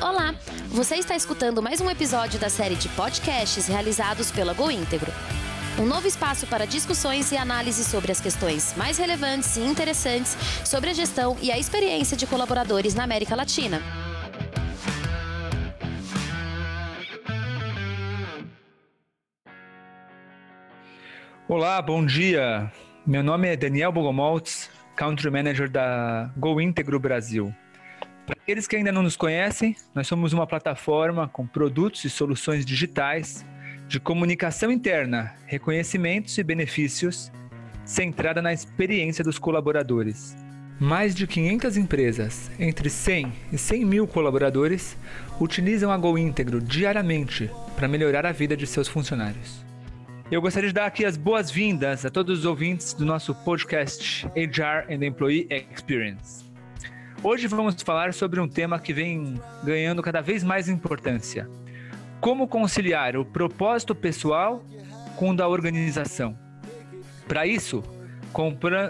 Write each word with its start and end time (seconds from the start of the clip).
Olá! 0.00 0.32
Você 0.68 0.94
está 0.94 1.16
escutando 1.16 1.60
mais 1.60 1.80
um 1.80 1.90
episódio 1.90 2.38
da 2.38 2.48
série 2.48 2.76
de 2.76 2.88
podcasts 2.90 3.66
realizados 3.66 4.30
pela 4.30 4.54
Go 4.54 4.70
Íntegro. 4.70 5.10
Um 5.76 5.84
novo 5.84 6.06
espaço 6.06 6.46
para 6.46 6.64
discussões 6.64 7.32
e 7.32 7.36
análises 7.36 7.88
sobre 7.88 8.12
as 8.12 8.20
questões 8.20 8.76
mais 8.76 8.96
relevantes 8.96 9.56
e 9.56 9.60
interessantes 9.60 10.36
sobre 10.64 10.90
a 10.90 10.92
gestão 10.92 11.36
e 11.42 11.50
a 11.50 11.58
experiência 11.58 12.16
de 12.16 12.28
colaboradores 12.28 12.94
na 12.94 13.02
América 13.02 13.34
Latina. 13.34 13.82
Olá, 21.48 21.82
bom 21.82 22.06
dia. 22.06 22.70
Meu 23.04 23.24
nome 23.24 23.48
é 23.48 23.56
Daniel 23.56 23.90
Bogomoltz, 23.90 24.70
Country 24.94 25.28
Manager 25.28 25.68
da 25.68 26.30
Go 26.36 26.60
Íntegro 26.60 27.00
Brasil. 27.00 27.52
Para 28.28 28.36
aqueles 28.42 28.66
que 28.66 28.76
ainda 28.76 28.92
não 28.92 29.02
nos 29.02 29.16
conhecem, 29.16 29.74
nós 29.94 30.06
somos 30.06 30.34
uma 30.34 30.46
plataforma 30.46 31.26
com 31.26 31.46
produtos 31.46 32.04
e 32.04 32.10
soluções 32.10 32.66
digitais 32.66 33.42
de 33.86 33.98
comunicação 33.98 34.70
interna, 34.70 35.34
reconhecimentos 35.46 36.36
e 36.36 36.44
benefícios, 36.44 37.32
centrada 37.86 38.42
na 38.42 38.52
experiência 38.52 39.24
dos 39.24 39.38
colaboradores. 39.38 40.36
Mais 40.78 41.14
de 41.14 41.26
500 41.26 41.78
empresas, 41.78 42.50
entre 42.60 42.90
100 42.90 43.32
e 43.50 43.56
100 43.56 43.84
mil 43.86 44.06
colaboradores, 44.06 44.94
utilizam 45.40 45.90
a 45.90 45.96
Go 45.96 46.18
Íntegro 46.18 46.60
diariamente 46.60 47.50
para 47.76 47.88
melhorar 47.88 48.26
a 48.26 48.32
vida 48.32 48.54
de 48.54 48.66
seus 48.66 48.88
funcionários. 48.88 49.64
Eu 50.30 50.42
gostaria 50.42 50.68
de 50.68 50.74
dar 50.74 50.84
aqui 50.84 51.06
as 51.06 51.16
boas-vindas 51.16 52.04
a 52.04 52.10
todos 52.10 52.40
os 52.40 52.44
ouvintes 52.44 52.92
do 52.92 53.06
nosso 53.06 53.34
podcast 53.36 54.26
HR 54.36 54.92
and 54.92 55.02
Employee 55.02 55.48
Experience. 55.50 56.47
Hoje 57.20 57.48
vamos 57.48 57.82
falar 57.82 58.14
sobre 58.14 58.38
um 58.38 58.46
tema 58.46 58.78
que 58.78 58.92
vem 58.92 59.34
ganhando 59.64 60.00
cada 60.02 60.20
vez 60.20 60.44
mais 60.44 60.68
importância: 60.68 61.50
como 62.20 62.46
conciliar 62.46 63.16
o 63.16 63.24
propósito 63.24 63.92
pessoal 63.92 64.62
com 65.16 65.30
o 65.30 65.36
da 65.36 65.48
organização. 65.48 66.38
Para 67.26 67.44
isso, 67.44 67.82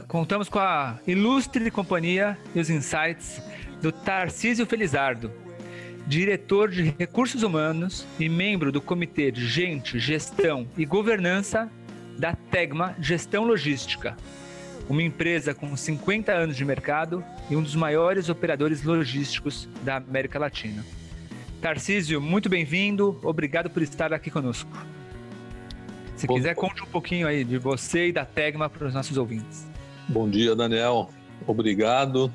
contamos 0.07 0.49
com 0.51 0.59
a 0.59 0.99
ilustre 1.07 1.71
companhia 1.71 2.37
e 2.55 2.61
os 2.61 2.69
insights 2.69 3.43
do 3.81 3.91
Tarcísio 3.91 4.67
Felizardo, 4.67 5.33
diretor 6.07 6.69
de 6.69 6.95
recursos 6.99 7.43
humanos 7.43 8.07
e 8.21 8.29
membro 8.29 8.71
do 8.71 8.81
Comitê 8.81 9.31
de 9.31 9.47
Gente, 9.49 9.99
Gestão 9.99 10.69
e 10.77 10.85
Governança 10.85 11.71
da 12.19 12.35
Tegma 12.35 12.95
Gestão 13.01 13.45
Logística, 13.45 14.17
uma 14.89 15.03
empresa 15.03 15.55
com 15.55 15.77
50 15.77 16.33
anos 16.33 16.57
de 16.57 16.65
mercado 16.65 17.23
e 17.51 17.57
um 17.57 17.63
dos 17.63 17.77
maiores 17.77 18.29
operadores 18.29 18.83
logísticos 18.83 19.69
da 19.83 19.97
América 19.97 20.39
Latina. 20.39 20.85
Tarcísio, 21.61 22.21
muito 22.21 22.49
bem-vindo, 22.49 23.19
obrigado 23.23 23.69
por 23.69 23.83
estar 23.83 24.13
aqui 24.13 24.31
conosco. 24.31 24.71
Se 26.17 26.27
bom, 26.27 26.35
quiser, 26.35 26.55
conte 26.55 26.83
um 26.83 26.87
pouquinho 26.87 27.27
aí 27.27 27.45
de 27.45 27.59
você 27.59 28.09
e 28.09 28.13
da 28.13 28.25
Tegma 28.25 28.69
para 28.71 28.87
os 28.87 28.95
nossos 28.95 29.17
ouvintes. 29.17 29.69
Bom 30.09 30.29
dia, 30.29 30.57
Daniel. 30.57 31.11
Obrigado. 31.47 32.33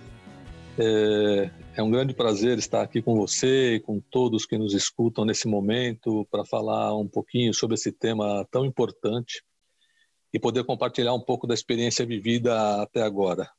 É, 0.78 1.50
é 1.76 1.84
um 1.84 1.90
grande 1.90 2.14
prazer 2.14 2.58
estar 2.58 2.82
aqui 2.82 3.02
com 3.02 3.16
você 3.16 3.76
e 3.76 3.80
com 3.80 4.00
todos 4.00 4.46
que 4.46 4.58
nos 4.58 4.74
escutam 4.74 5.26
nesse 5.26 5.48
momento 5.48 6.28
para 6.30 6.46
falar 6.46 6.96
um 6.96 7.08
pouquinho 7.08 7.54
sobre 7.54 7.76
esse 7.76 7.92
tema 7.92 8.46
tão 8.52 8.66
importante 8.66 9.44
e 10.34 10.40
poder 10.40 10.64
compartilhar 10.66 11.14
um 11.14 11.22
pouco 11.22 11.46
da 11.46 11.54
experiência 11.54 12.06
vivida 12.06 12.82
até 12.82 13.02
agora. 13.02 13.50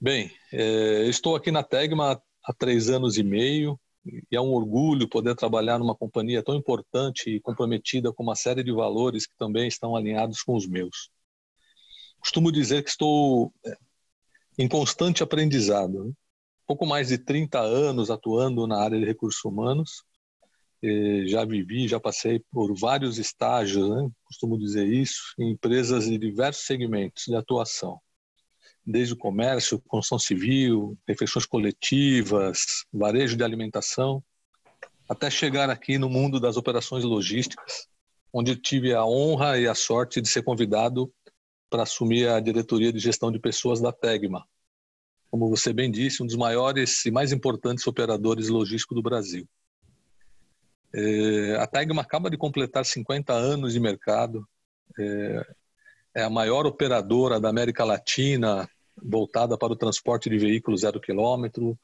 Bem, 0.00 0.30
é, 0.52 1.06
estou 1.06 1.34
aqui 1.34 1.50
na 1.50 1.62
Tegma 1.62 2.22
há 2.44 2.52
três 2.54 2.88
anos 2.88 3.18
e 3.18 3.22
meio 3.22 3.78
e 4.06 4.34
é 4.34 4.40
um 4.40 4.52
orgulho 4.52 5.08
poder 5.08 5.34
trabalhar 5.34 5.78
numa 5.78 5.94
companhia 5.94 6.42
tão 6.42 6.54
importante 6.54 7.28
e 7.28 7.40
comprometida 7.40 8.12
com 8.12 8.22
uma 8.22 8.36
série 8.36 8.62
de 8.62 8.72
valores 8.72 9.26
que 9.26 9.36
também 9.36 9.68
estão 9.68 9.94
alinhados 9.94 10.42
com 10.42 10.54
os 10.54 10.66
meus. 10.66 11.10
Costumo 12.18 12.50
dizer 12.50 12.82
que 12.82 12.90
estou 12.90 13.52
é, 13.66 13.76
em 14.58 14.68
constante 14.68 15.22
aprendizado. 15.22 16.04
Né? 16.04 16.12
pouco 16.70 16.86
mais 16.86 17.08
de 17.08 17.18
30 17.18 17.58
anos 17.58 18.12
atuando 18.12 18.64
na 18.64 18.80
área 18.80 18.96
de 18.96 19.04
recursos 19.04 19.44
humanos. 19.44 20.04
Já 21.26 21.44
vivi, 21.44 21.86
já 21.86 22.00
passei 22.00 22.42
por 22.50 22.74
vários 22.74 23.18
estágios, 23.18 23.88
né? 23.88 24.08
costumo 24.24 24.58
dizer 24.58 24.86
isso, 24.86 25.34
em 25.38 25.50
empresas 25.50 26.04
de 26.04 26.16
diversos 26.16 26.64
segmentos 26.64 27.24
de 27.26 27.36
atuação, 27.36 28.00
desde 28.84 29.14
o 29.14 29.16
comércio, 29.16 29.80
construção 29.80 30.18
civil, 30.18 30.98
refeições 31.06 31.44
coletivas, 31.44 32.84
varejo 32.92 33.36
de 33.36 33.44
alimentação, 33.44 34.22
até 35.08 35.30
chegar 35.30 35.68
aqui 35.68 35.98
no 35.98 36.08
mundo 36.08 36.40
das 36.40 36.56
operações 36.56 37.04
logísticas, 37.04 37.88
onde 38.32 38.56
tive 38.56 38.94
a 38.94 39.04
honra 39.04 39.58
e 39.58 39.66
a 39.66 39.74
sorte 39.74 40.20
de 40.20 40.28
ser 40.28 40.42
convidado 40.42 41.12
para 41.68 41.82
assumir 41.82 42.28
a 42.28 42.40
diretoria 42.40 42.92
de 42.92 42.98
gestão 42.98 43.30
de 43.30 43.38
pessoas 43.38 43.80
da 43.80 43.92
Tegma, 43.92 44.46
como 45.30 45.48
você 45.48 45.72
bem 45.72 45.90
disse, 45.90 46.22
um 46.22 46.26
dos 46.26 46.36
maiores 46.36 47.06
e 47.06 47.10
mais 47.10 47.32
importantes 47.32 47.86
operadores 47.86 48.48
logísticos 48.48 48.96
do 48.96 49.02
Brasil. 49.02 49.48
É, 50.92 51.56
a 51.56 51.66
Tegma 51.66 52.02
acaba 52.02 52.28
de 52.28 52.36
completar 52.36 52.84
50 52.84 53.32
anos 53.32 53.72
de 53.72 53.80
mercado, 53.80 54.46
é, 54.98 55.46
é, 56.16 56.22
a 56.22 56.30
maior 56.30 56.66
operadora 56.66 57.40
da 57.40 57.48
América 57.48 57.84
Latina 57.84 58.68
voltada 59.02 59.56
para 59.56 59.72
o 59.72 59.76
transporte 59.76 60.28
de 60.28 60.36
veículos 60.36 60.80
zero 60.80 61.00
quilômetro. 61.00 61.78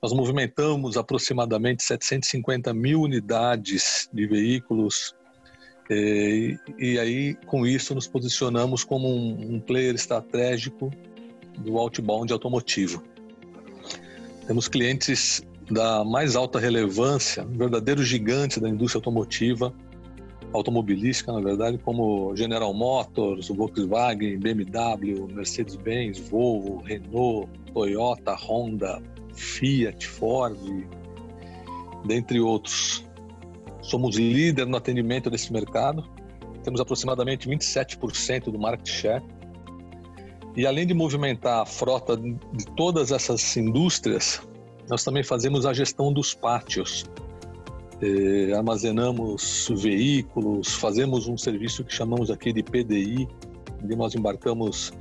Nós 0.00 0.12
movimentamos 0.12 0.96
aproximadamente 0.96 1.82
750 1.82 2.72
mil 2.72 3.02
unidades 3.02 4.08
de 4.12 4.26
veículos 4.26 5.14
é, 5.90 5.94
e, 5.94 6.58
e, 6.78 6.98
aí, 6.98 7.34
com 7.46 7.66
isso, 7.66 7.94
nos 7.94 8.06
posicionamos 8.06 8.84
como 8.84 9.08
um, 9.08 9.54
um 9.54 9.60
player 9.60 9.94
estratégico 9.94 10.92
do 11.56 11.78
outbound 11.78 12.32
automotivo. 12.32 13.02
Temos 14.46 14.68
clientes 14.68 15.42
da 15.70 16.04
mais 16.04 16.36
alta 16.36 16.58
relevância, 16.58 17.44
verdadeiros 17.44 18.06
gigantes 18.06 18.58
da 18.58 18.68
indústria 18.68 18.98
automotiva, 18.98 19.72
automobilística, 20.52 21.32
na 21.32 21.40
verdade, 21.40 21.78
como 21.78 22.34
General 22.34 22.72
Motors, 22.72 23.48
Volkswagen, 23.48 24.38
BMW, 24.38 25.26
Mercedes-Benz, 25.32 26.18
Volvo, 26.18 26.82
Renault, 26.82 27.48
Toyota, 27.72 28.34
Honda, 28.34 29.02
Fiat, 29.34 30.06
Ford, 30.06 30.56
dentre 32.06 32.40
outros. 32.40 33.04
Somos 33.82 34.16
líder 34.16 34.66
no 34.66 34.76
atendimento 34.76 35.30
desse 35.30 35.52
mercado, 35.52 36.04
temos 36.64 36.80
aproximadamente 36.80 37.48
27% 37.48 38.50
do 38.50 38.58
market 38.58 38.88
share 38.88 39.22
e 40.56 40.66
além 40.66 40.86
de 40.86 40.92
movimentar 40.92 41.62
a 41.62 41.66
frota 41.66 42.16
de 42.16 42.66
todas 42.76 43.12
essas 43.12 43.56
indústrias, 43.56 44.42
nós 44.88 45.04
também 45.04 45.22
fazemos 45.22 45.66
a 45.66 45.72
gestão 45.72 46.12
dos 46.12 46.34
pátios. 46.34 47.04
É, 48.00 48.52
armazenamos 48.54 49.68
veículos, 49.76 50.74
fazemos 50.74 51.26
um 51.26 51.36
serviço 51.36 51.84
que 51.84 51.92
chamamos 51.92 52.30
aqui 52.30 52.52
de 52.52 52.62
PDI, 52.62 53.28
onde 53.82 53.96
nós 53.96 54.14
embarcamos 54.14 54.92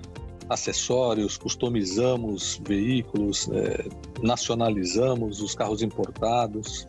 acessórios, 0.49 1.37
customizamos 1.37 2.59
veículos, 2.65 3.49
é, 3.51 3.87
nacionalizamos 4.21 5.41
os 5.41 5.53
carros 5.53 5.81
importados. 5.81 6.87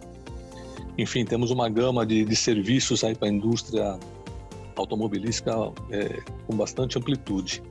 Enfim, 0.96 1.24
temos 1.24 1.50
uma 1.50 1.68
gama 1.68 2.06
de, 2.06 2.24
de 2.24 2.36
serviços 2.36 3.04
aí 3.04 3.14
para 3.14 3.28
a 3.28 3.30
indústria 3.30 3.98
automobilística 4.76 5.52
é, 5.90 6.22
com 6.46 6.56
bastante 6.56 6.98
amplitude. 6.98 7.62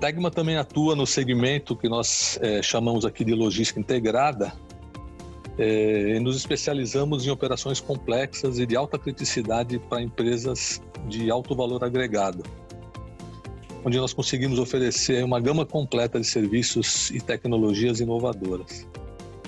Tegma 0.00 0.30
também 0.30 0.56
atua 0.56 0.94
no 0.94 1.06
segmento 1.06 1.74
que 1.74 1.88
nós 1.88 2.38
é, 2.42 2.62
chamamos 2.62 3.04
aqui 3.04 3.24
de 3.24 3.34
logística 3.34 3.80
integrada, 3.80 4.52
é, 5.58 6.16
e 6.16 6.20
nos 6.20 6.36
especializamos 6.36 7.26
em 7.26 7.30
operações 7.30 7.80
complexas 7.80 8.58
e 8.58 8.66
de 8.66 8.76
alta 8.76 8.98
criticidade 8.98 9.78
para 9.78 10.02
empresas 10.02 10.82
de 11.08 11.30
alto 11.30 11.56
valor 11.56 11.82
agregado, 11.82 12.42
onde 13.84 13.96
nós 13.96 14.12
conseguimos 14.12 14.58
oferecer 14.58 15.24
uma 15.24 15.40
gama 15.40 15.64
completa 15.64 16.20
de 16.20 16.26
serviços 16.26 17.10
e 17.10 17.20
tecnologias 17.20 18.00
inovadoras. 18.00 18.86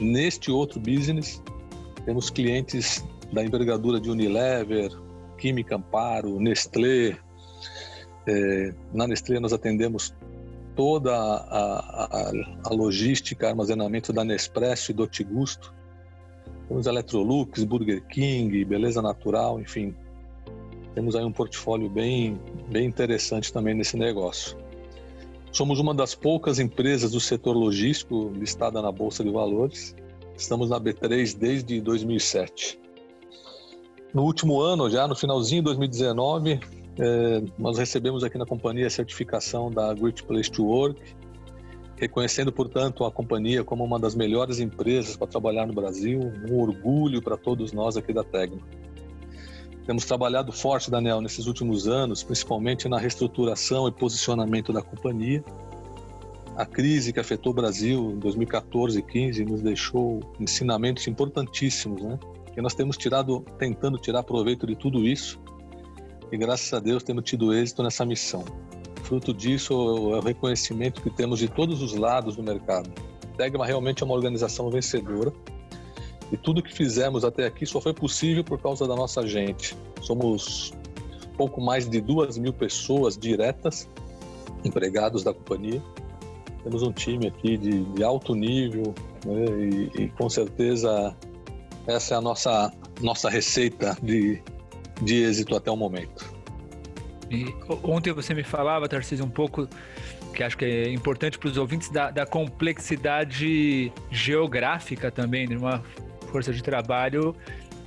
Neste 0.01 0.51
outro 0.51 0.81
business, 0.81 1.43
temos 2.07 2.31
clientes 2.31 3.05
da 3.33 3.45
envergadura 3.45 4.01
de 4.01 4.11
Unilever, 4.11 4.91
Química 5.37 5.77
Amparo, 5.77 6.41
Nestlé. 6.41 7.19
É, 8.27 8.73
na 8.95 9.07
Nestlé 9.07 9.39
nós 9.41 9.53
atendemos 9.53 10.15
toda 10.79 11.13
a, 11.13 12.05
a, 12.05 12.33
a 12.67 12.73
logística, 12.73 13.49
armazenamento 13.49 14.13
da 14.13 14.23
Nespresso 14.23 14.93
e 14.93 14.95
do 14.95 15.09
Tigusto. 15.09 15.75
Temos 16.69 16.87
Electrolux, 16.87 17.65
Burger 17.65 18.07
King, 18.07 18.65
Beleza 18.65 19.03
Natural, 19.03 19.61
enfim. 19.61 19.93
Temos 20.95 21.17
aí 21.17 21.25
um 21.25 21.33
portfólio 21.33 21.91
bem, 21.91 22.41
bem 22.71 22.87
interessante 22.87 23.53
também 23.53 23.75
nesse 23.75 23.97
negócio. 23.97 24.57
Somos 25.51 25.81
uma 25.81 25.93
das 25.93 26.15
poucas 26.15 26.61
empresas 26.61 27.11
do 27.11 27.19
setor 27.19 27.57
logístico 27.57 28.31
listada 28.37 28.81
na 28.81 28.93
Bolsa 28.93 29.25
de 29.25 29.31
Valores 29.31 29.97
Estamos 30.39 30.71
na 30.71 30.81
B3 30.81 31.37
desde 31.37 31.81
2007. 31.81 32.79
No 34.15 34.23
último 34.23 34.61
ano, 34.61 34.89
já 34.89 35.09
no 35.09 35.17
finalzinho 35.17 35.63
de 35.63 35.65
2019, 35.65 36.61
é, 36.99 37.43
nós 37.57 37.79
recebemos 37.79 38.25
aqui 38.25 38.37
na 38.37 38.45
companhia 38.45 38.87
a 38.87 38.91
certificação 38.91 39.71
da 39.71 39.95
Great 39.95 40.23
Place 40.25 40.51
to 40.51 40.65
Work, 40.65 41.01
reconhecendo, 41.97 42.53
portanto, 42.53 43.05
a 43.05 43.11
companhia 43.11 43.63
como 43.63 43.85
uma 43.85 43.99
das 43.99 44.15
melhores 44.17 44.59
empresas 44.59 45.17
para 45.17 45.29
trabalhar 45.29 45.67
no 45.67 45.73
Brasil, 45.73 46.21
um 46.49 46.61
orgulho 46.61 47.23
para 47.23 47.37
todos 47.37 47.73
nós 47.73 47.97
aqui 47.97 48.13
da 48.13 48.25
Tegma. 48.25 48.61
Temos 49.87 50.05
trabalhado 50.05 50.53
forte, 50.53 50.91
Daniel, 50.91 51.21
nesses 51.21 51.47
últimos 51.47 51.87
anos, 51.89 52.23
principalmente 52.23 52.89
na 52.89 52.99
reestruturação 52.99 53.89
e 53.89 53.93
posicionamento 53.93 54.73
da 54.73 54.83
companhia. 54.83 55.43
A 56.57 56.67
crise 56.67 57.13
que 57.13 57.21
afetou 57.21 57.53
o 57.53 57.55
Brasil 57.55 58.11
em 58.11 58.19
2014 58.19 58.99
e 58.99 59.03
2015 59.03 59.45
nos 59.45 59.63
deixou 59.63 60.21
ensinamentos 60.39 61.07
importantíssimos, 61.07 62.03
né? 62.03 62.19
Que 62.53 62.61
nós 62.61 62.75
temos 62.75 62.97
tirado, 62.97 63.45
tentando 63.57 63.97
tirar 63.97 64.25
proveito 64.25 64.67
de 64.67 64.77
tudo 64.77 65.07
isso 65.07 65.41
e 66.31 66.37
graças 66.37 66.73
a 66.73 66.79
Deus 66.79 67.03
temos 67.03 67.25
tido 67.25 67.53
êxito 67.53 67.83
nessa 67.83 68.05
missão. 68.05 68.45
Fruto 69.03 69.33
disso 69.33 69.73
é 69.73 69.77
o 69.77 70.21
reconhecimento 70.21 71.01
que 71.01 71.11
temos 71.11 71.39
de 71.39 71.49
todos 71.49 71.83
os 71.83 71.95
lados 71.95 72.37
do 72.37 72.43
mercado. 72.43 72.91
Tegma 73.37 73.65
realmente 73.65 74.03
é 74.03 74.07
uma 74.07 74.15
organização 74.15 74.71
vencedora 74.71 75.33
e 76.31 76.37
tudo 76.37 76.63
que 76.63 76.73
fizemos 76.73 77.25
até 77.25 77.47
aqui 77.47 77.65
só 77.65 77.81
foi 77.81 77.95
possível 77.95 78.45
por 78.45 78.61
causa 78.61 78.87
da 78.87 78.95
nossa 78.95 79.27
gente. 79.27 79.77
Somos 80.03 80.75
pouco 81.37 81.61
mais 81.61 81.89
de 81.89 82.01
duas 82.01 82.37
mil 82.37 82.53
pessoas 82.53 83.17
diretas, 83.17 83.89
empregados 84.65 85.23
da 85.23 85.33
companhia. 85.33 85.83
Temos 86.63 86.83
um 86.83 86.93
time 86.93 87.29
aqui 87.29 87.57
de, 87.57 87.85
de 87.85 88.05
alto 88.05 88.35
nível 88.35 88.95
né? 89.25 89.45
e, 89.97 90.03
e, 90.03 90.09
com 90.11 90.29
certeza 90.29 91.17
essa 91.87 92.15
é 92.15 92.19
a 92.19 92.21
nossa, 92.21 92.73
nossa 93.01 93.31
receita 93.31 93.97
de, 94.03 94.43
de 95.01 95.23
êxito 95.23 95.57
até 95.57 95.71
o 95.71 95.77
momento. 95.77 96.39
E 97.31 97.55
ontem 97.83 98.13
você 98.13 98.33
me 98.35 98.43
falava, 98.43 98.89
Tarcísio, 98.89 99.25
um 99.25 99.31
pouco 99.31 99.69
que 100.35 100.43
acho 100.43 100.57
que 100.57 100.65
é 100.65 100.91
importante 100.91 101.39
para 101.39 101.49
os 101.49 101.57
ouvintes 101.57 101.91
da, 101.91 102.11
da, 102.11 102.25
complexidade 102.25 103.93
geográfica 104.11 105.11
também 105.11 105.47
de 105.47 105.57
uma 105.57 105.83
força 106.31 106.53
de 106.53 106.63
trabalho 106.63 107.35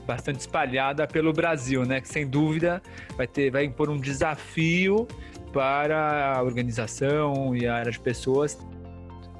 bastante 0.06 0.40
espalhada 0.42 1.08
pelo 1.08 1.32
Brasil, 1.32 1.86
né? 1.86 2.02
Que 2.02 2.08
sem 2.08 2.28
dúvida 2.28 2.82
vai 3.16 3.28
ter, 3.28 3.52
vai 3.52 3.64
impor 3.64 3.90
um 3.90 3.98
desafio 3.98 5.08
para 5.54 6.38
a 6.38 6.44
organização 6.44 7.56
e 7.56 7.68
a 7.68 7.76
área 7.76 7.92
de 7.92 8.00
pessoas 8.00 8.58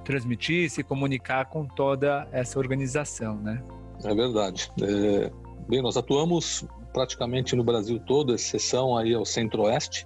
transmitir, 0.04 0.70
se 0.70 0.84
comunicar 0.84 1.46
com 1.46 1.66
toda 1.66 2.28
essa 2.32 2.58
organização, 2.60 3.36
né? 3.38 3.62
É 4.04 4.14
verdade. 4.14 4.72
É, 4.82 5.32
bem, 5.68 5.82
nós 5.82 5.96
atuamos 5.98 6.66
praticamente 6.92 7.56
no 7.56 7.64
Brasil 7.64 8.00
todo, 8.00 8.34
exceção 8.34 8.98
aí 8.98 9.14
ao 9.14 9.26
centro-oeste, 9.26 10.06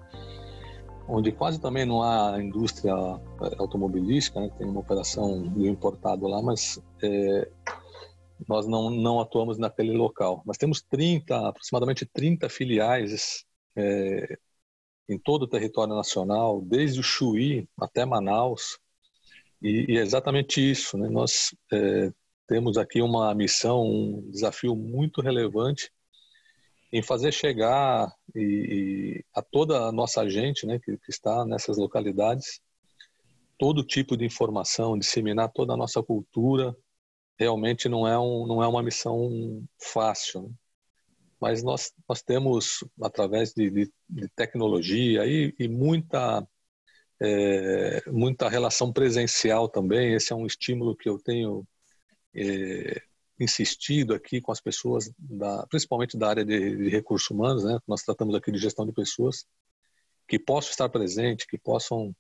onde 1.08 1.32
quase 1.32 1.60
também 1.60 1.86
não 1.86 2.02
há 2.02 2.42
indústria 2.42 2.92
é, 2.92 3.56
automobilística, 3.58 4.40
né? 4.40 4.50
tem 4.58 4.68
uma 4.68 4.80
operação 4.80 5.42
de 5.54 5.68
importado 5.68 6.28
lá, 6.28 6.42
mas 6.42 6.82
é, 7.04 7.50
nós 8.48 8.68
não, 8.68 8.90
não 8.90 9.20
atuamos 9.20 9.58
naquele 9.58 9.96
local. 9.96 10.42
Nós 10.46 10.58
temos 10.58 10.82
30, 10.82 11.50
aproximadamente 11.50 12.06
30 12.06 12.50
filiais 12.50 13.46
é, 13.76 14.38
em 15.08 15.18
todo 15.18 15.44
o 15.44 15.48
território 15.48 15.96
nacional, 15.96 16.62
desde 16.62 17.00
o 17.00 17.04
Chuí 17.04 17.68
até 17.80 18.06
Manaus, 18.06 18.80
e, 19.62 19.94
e 19.94 19.98
é 19.98 20.02
exatamente 20.02 20.60
isso. 20.60 20.98
Né? 20.98 21.08
Nós 21.10 21.56
é, 21.72 22.12
temos 22.48 22.78
aqui 22.78 23.02
uma 23.02 23.34
missão, 23.34 23.84
um 23.84 24.30
desafio 24.32 24.76
muito 24.76 25.22
relevante 25.22 25.92
em 26.98 27.02
fazer 27.02 27.34
chegar 27.34 28.10
e, 28.34 28.40
e 28.40 29.26
a 29.34 29.42
toda 29.42 29.86
a 29.86 29.92
nossa 29.92 30.30
gente 30.30 30.66
né, 30.66 30.80
que, 30.80 30.98
que 30.98 31.10
está 31.10 31.46
nessas 31.46 31.78
localidades 31.78 32.62
todo 33.58 33.84
tipo 33.84 34.16
de 34.16 34.24
informação, 34.24 34.98
disseminar 34.98 35.52
toda 35.52 35.74
a 35.74 35.78
nossa 35.78 36.02
cultura, 36.02 36.74
realmente 37.38 37.90
não 37.90 38.08
é, 38.08 38.18
um, 38.18 38.48
não 38.48 38.64
é 38.64 38.68
uma 38.68 38.82
missão 38.82 39.62
fácil. 39.78 40.44
Né? 40.44 40.50
Mas 41.40 41.64
nós, 41.64 41.92
nós 42.08 42.22
temos, 42.22 42.82
através 43.02 43.54
de, 43.54 43.70
de, 43.70 43.94
de 44.10 44.30
tecnologia 44.30 45.26
e, 45.26 45.54
e 45.60 45.68
muita, 45.68 46.48
é, 47.22 48.10
muita 48.10 48.48
relação 48.48 48.94
presencial 48.94 49.68
também, 49.68 50.14
esse 50.14 50.32
é 50.32 50.36
um 50.36 50.46
estímulo 50.46 50.96
que 50.96 51.10
eu 51.10 51.20
tenho 51.20 51.68
é, 52.34 53.02
insistido 53.40 54.14
aqui 54.14 54.40
com 54.42 54.52
as 54.52 54.62
pessoas, 54.62 55.12
da, 55.18 55.66
principalmente 55.68 56.18
da 56.18 56.30
área 56.30 56.46
de, 56.46 56.78
de 56.78 56.90
recursos 56.90 57.30
humanos, 57.30 57.64
né? 57.64 57.80
nós 57.88 58.02
tratamos 58.02 58.34
aqui 58.36 58.52
de 58.52 58.58
gestão 58.58 58.86
de 58.86 58.94
pessoas, 58.94 59.46
que 60.28 60.40
possam 60.40 60.72
estar 60.72 60.90
presentes, 60.90 61.46
que 61.46 61.58
possam 61.58 62.16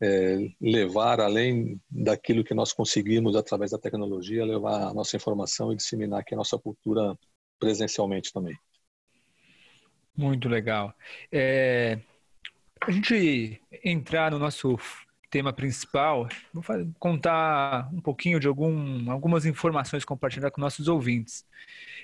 é, 0.00 0.38
levar 0.60 1.20
além 1.20 1.80
daquilo 1.90 2.44
que 2.44 2.54
nós 2.54 2.72
conseguimos 2.72 3.36
através 3.36 3.70
da 3.70 3.78
tecnologia, 3.78 4.44
levar 4.44 4.88
a 4.88 4.94
nossa 4.94 5.16
informação 5.16 5.72
e 5.72 5.76
disseminar 5.76 6.20
aqui 6.20 6.34
a 6.34 6.36
nossa 6.36 6.58
cultura 6.58 7.16
presencialmente 7.58 8.32
também. 8.32 8.56
Muito 10.16 10.48
legal. 10.48 10.94
É, 11.30 11.98
a 12.80 12.90
gente 12.90 13.60
entrar 13.84 14.30
no 14.30 14.38
nosso 14.38 14.76
tema 15.32 15.50
principal, 15.50 16.28
vou 16.52 16.62
contar 16.98 17.88
um 17.90 18.02
pouquinho 18.02 18.38
de 18.38 18.46
algum, 18.46 19.10
algumas 19.10 19.46
informações 19.46 20.04
compartilhar 20.04 20.50
com 20.50 20.60
nossos 20.60 20.88
ouvintes. 20.88 21.46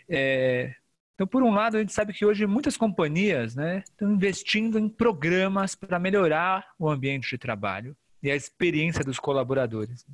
É, 0.09 0.75
então, 1.15 1.27
por 1.27 1.43
um 1.43 1.53
lado, 1.53 1.77
a 1.77 1.81
gente 1.81 1.93
sabe 1.93 2.15
que 2.15 2.25
hoje 2.25 2.47
muitas 2.47 2.75
companhias 2.75 3.55
né, 3.55 3.85
estão 3.85 4.11
investindo 4.11 4.79
em 4.79 4.89
programas 4.89 5.75
para 5.75 5.99
melhorar 5.99 6.67
o 6.79 6.89
ambiente 6.89 7.29
de 7.29 7.37
trabalho 7.37 7.95
e 8.23 8.31
a 8.31 8.35
experiência 8.35 9.05
dos 9.05 9.19
colaboradores. 9.21 10.07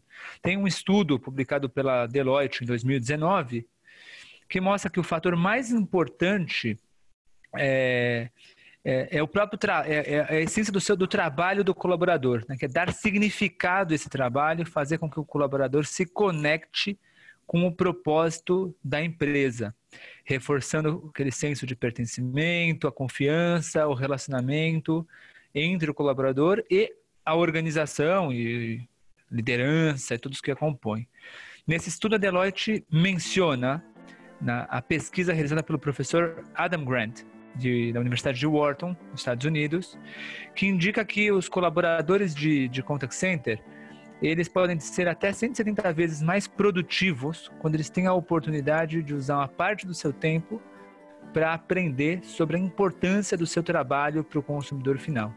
Tem 0.42 0.56
um 0.56 0.66
estudo 0.66 1.18
publicado 1.18 1.70
pela 1.70 2.06
Deloitte 2.06 2.64
em 2.64 2.66
2019 2.66 3.64
que 4.48 4.60
mostra 4.60 4.90
que 4.90 4.98
o 4.98 5.04
fator 5.04 5.36
mais 5.36 5.70
importante 5.70 6.76
é, 7.56 8.28
é, 8.84 9.18
é 9.18 9.22
o 9.22 9.28
próprio 9.28 9.58
é, 9.86 10.14
é, 10.14 10.36
a 10.36 10.40
essência 10.40 10.72
do 10.72 10.80
seu 10.80 10.96
do 10.96 11.06
trabalho 11.06 11.64
do 11.64 11.74
colaborador, 11.74 12.44
né, 12.48 12.56
que 12.56 12.66
é 12.66 12.68
dar 12.68 12.92
significado 12.92 13.92
a 13.92 13.94
esse 13.94 14.08
trabalho 14.08 14.66
fazer 14.66 14.98
com 14.98 15.10
que 15.10 15.18
o 15.18 15.24
colaborador 15.24 15.84
se 15.86 16.04
conecte 16.04 16.98
com 17.46 17.66
o 17.66 17.74
propósito 17.74 18.74
da 18.82 19.02
empresa 19.02 19.74
reforçando 20.24 21.10
aquele 21.10 21.30
senso 21.30 21.66
de 21.66 21.76
pertencimento, 21.76 22.88
a 22.88 22.92
confiança, 22.92 23.86
o 23.86 23.94
relacionamento 23.94 25.06
entre 25.54 25.90
o 25.90 25.94
colaborador 25.94 26.64
e 26.70 26.92
a 27.24 27.34
organização 27.34 28.32
e 28.32 28.86
liderança 29.30 30.14
e 30.14 30.18
tudo 30.18 30.32
isso 30.32 30.42
que 30.42 30.50
a 30.50 30.56
compõe. 30.56 31.06
Nesse 31.66 31.88
estudo, 31.88 32.16
a 32.16 32.18
Deloitte 32.18 32.84
menciona 32.90 33.84
na, 34.40 34.62
a 34.64 34.82
pesquisa 34.82 35.32
realizada 35.32 35.62
pelo 35.62 35.78
professor 35.78 36.44
Adam 36.54 36.84
Grant, 36.84 37.22
de, 37.54 37.92
da 37.92 38.00
Universidade 38.00 38.38
de 38.38 38.46
Wharton, 38.46 38.96
nos 39.10 39.20
Estados 39.20 39.44
Unidos, 39.44 39.98
que 40.54 40.66
indica 40.66 41.04
que 41.04 41.30
os 41.30 41.48
colaboradores 41.48 42.34
de, 42.34 42.68
de 42.68 42.82
contact 42.82 43.14
center 43.14 43.60
eles 44.22 44.48
podem 44.48 44.78
ser 44.78 45.08
até 45.08 45.32
170 45.32 45.92
vezes 45.92 46.22
mais 46.22 46.46
produtivos 46.46 47.50
quando 47.60 47.74
eles 47.74 47.90
têm 47.90 48.06
a 48.06 48.14
oportunidade 48.14 49.02
de 49.02 49.14
usar 49.14 49.36
uma 49.36 49.48
parte 49.48 49.86
do 49.86 49.92
seu 49.92 50.12
tempo 50.12 50.62
para 51.32 51.52
aprender 51.52 52.24
sobre 52.24 52.56
a 52.56 52.60
importância 52.60 53.36
do 53.36 53.46
seu 53.46 53.62
trabalho 53.62 54.22
para 54.22 54.38
o 54.38 54.42
consumidor 54.42 54.98
final. 54.98 55.34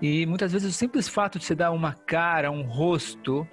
E 0.00 0.26
muitas 0.26 0.52
vezes 0.52 0.74
o 0.74 0.76
simples 0.76 1.08
fato 1.08 1.38
de 1.38 1.44
você 1.44 1.54
dar 1.54 1.70
uma 1.70 1.92
cara, 1.92 2.50
um 2.50 2.62
rosto, 2.62 3.46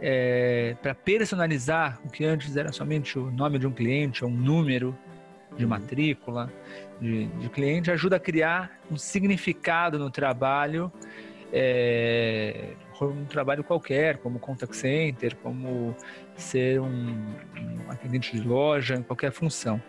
é, 0.00 0.74
para 0.80 0.94
personalizar 0.94 2.00
o 2.04 2.10
que 2.10 2.24
antes 2.24 2.56
era 2.56 2.72
somente 2.72 3.18
o 3.18 3.30
nome 3.30 3.58
de 3.58 3.66
um 3.66 3.72
cliente 3.72 4.24
ou 4.24 4.30
um 4.30 4.34
número 4.34 4.96
de 5.56 5.66
matrícula 5.66 6.52
de, 7.00 7.26
de 7.26 7.48
cliente, 7.48 7.90
ajuda 7.90 8.16
a 8.16 8.20
criar 8.20 8.80
um 8.90 8.96
significado 8.96 9.98
no 9.98 10.10
trabalho 10.10 10.90
é, 11.52 12.70
um 13.00 13.24
trabalho 13.24 13.62
qualquer, 13.62 14.18
como 14.18 14.38
contact 14.38 14.76
center, 14.76 15.36
como 15.36 15.94
ser 16.36 16.80
um, 16.80 16.86
um 16.86 17.90
atendente 17.90 18.32
de 18.36 18.46
loja, 18.46 18.94
em 18.94 19.02
qualquer 19.02 19.32
função. 19.32 19.82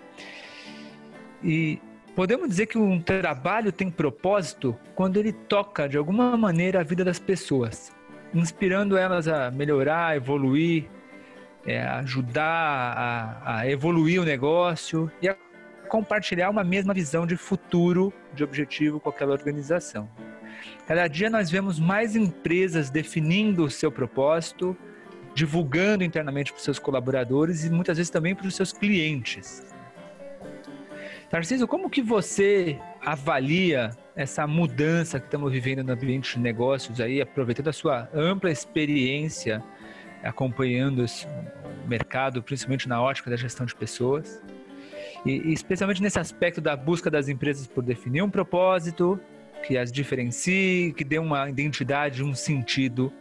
E 1.41 1.79
podemos 2.15 2.49
dizer 2.49 2.65
que 2.65 2.77
um 2.77 3.01
trabalho 3.01 3.71
tem 3.71 3.89
propósito 3.89 4.77
quando 4.95 5.17
ele 5.17 5.31
toca 5.31 5.87
de 5.87 5.97
alguma 5.97 6.35
maneira 6.35 6.81
a 6.81 6.83
vida 6.83 7.03
das 7.03 7.19
pessoas, 7.19 7.95
inspirando 8.33 8.97
elas 8.97 9.27
a 9.27 9.49
melhorar, 9.51 10.15
evoluir, 10.15 10.85
é, 11.65 11.81
ajudar 11.81 12.43
a, 12.45 13.59
a 13.59 13.69
evoluir 13.69 14.21
o 14.21 14.25
negócio 14.25 15.09
e 15.21 15.29
a 15.29 15.37
compartilhar 15.93 16.49
uma 16.49 16.63
mesma 16.63 16.91
visão 16.91 17.23
de 17.23 17.37
futuro, 17.37 18.11
de 18.33 18.43
objetivo 18.43 18.99
com 18.99 19.09
aquela 19.09 19.31
organização. 19.31 20.09
Cada 20.87 21.07
dia 21.07 21.29
nós 21.29 21.51
vemos 21.51 21.79
mais 21.79 22.15
empresas 22.15 22.89
definindo 22.89 23.63
o 23.63 23.69
seu 23.69 23.91
propósito 23.91 24.75
divulgando 25.35 26.03
internamente 26.03 26.51
para 26.51 26.57
os 26.57 26.63
seus 26.63 26.79
colaboradores 26.79 27.63
e 27.63 27.69
muitas 27.69 27.97
vezes 27.97 28.09
também 28.09 28.33
para 28.33 28.47
os 28.47 28.55
seus 28.55 28.73
clientes. 28.73 29.63
Tarcísio, 31.29 31.67
como 31.67 31.91
que 31.91 32.01
você 32.01 32.79
avalia 33.05 33.91
essa 34.15 34.47
mudança 34.47 35.19
que 35.19 35.27
estamos 35.27 35.51
vivendo 35.51 35.83
no 35.83 35.93
ambiente 35.93 36.33
de 36.33 36.39
negócios 36.39 36.99
aí, 36.99 37.21
aproveitando 37.21 37.67
a 37.67 37.73
sua 37.73 38.09
ampla 38.15 38.49
experiência 38.49 39.63
acompanhando 40.23 41.03
esse 41.03 41.27
mercado, 41.87 42.41
principalmente 42.41 42.89
na 42.89 42.99
ótica 42.99 43.29
da 43.29 43.35
gestão 43.35 43.63
de 43.63 43.75
pessoas, 43.75 44.41
e, 45.25 45.53
especialmente 45.53 46.01
nesse 46.01 46.19
aspecto 46.19 46.59
da 46.59 46.75
busca 46.75 47.09
das 47.09 47.27
empresas 47.27 47.67
por 47.67 47.83
definir 47.83 48.21
um 48.21 48.29
propósito 48.29 49.19
que 49.65 49.77
as 49.77 49.91
diferencie, 49.91 50.93
que 50.93 51.03
dê 51.03 51.17
uma 51.17 51.49
identidade, 51.49 52.23
um 52.23 52.35
sentido 52.35 53.11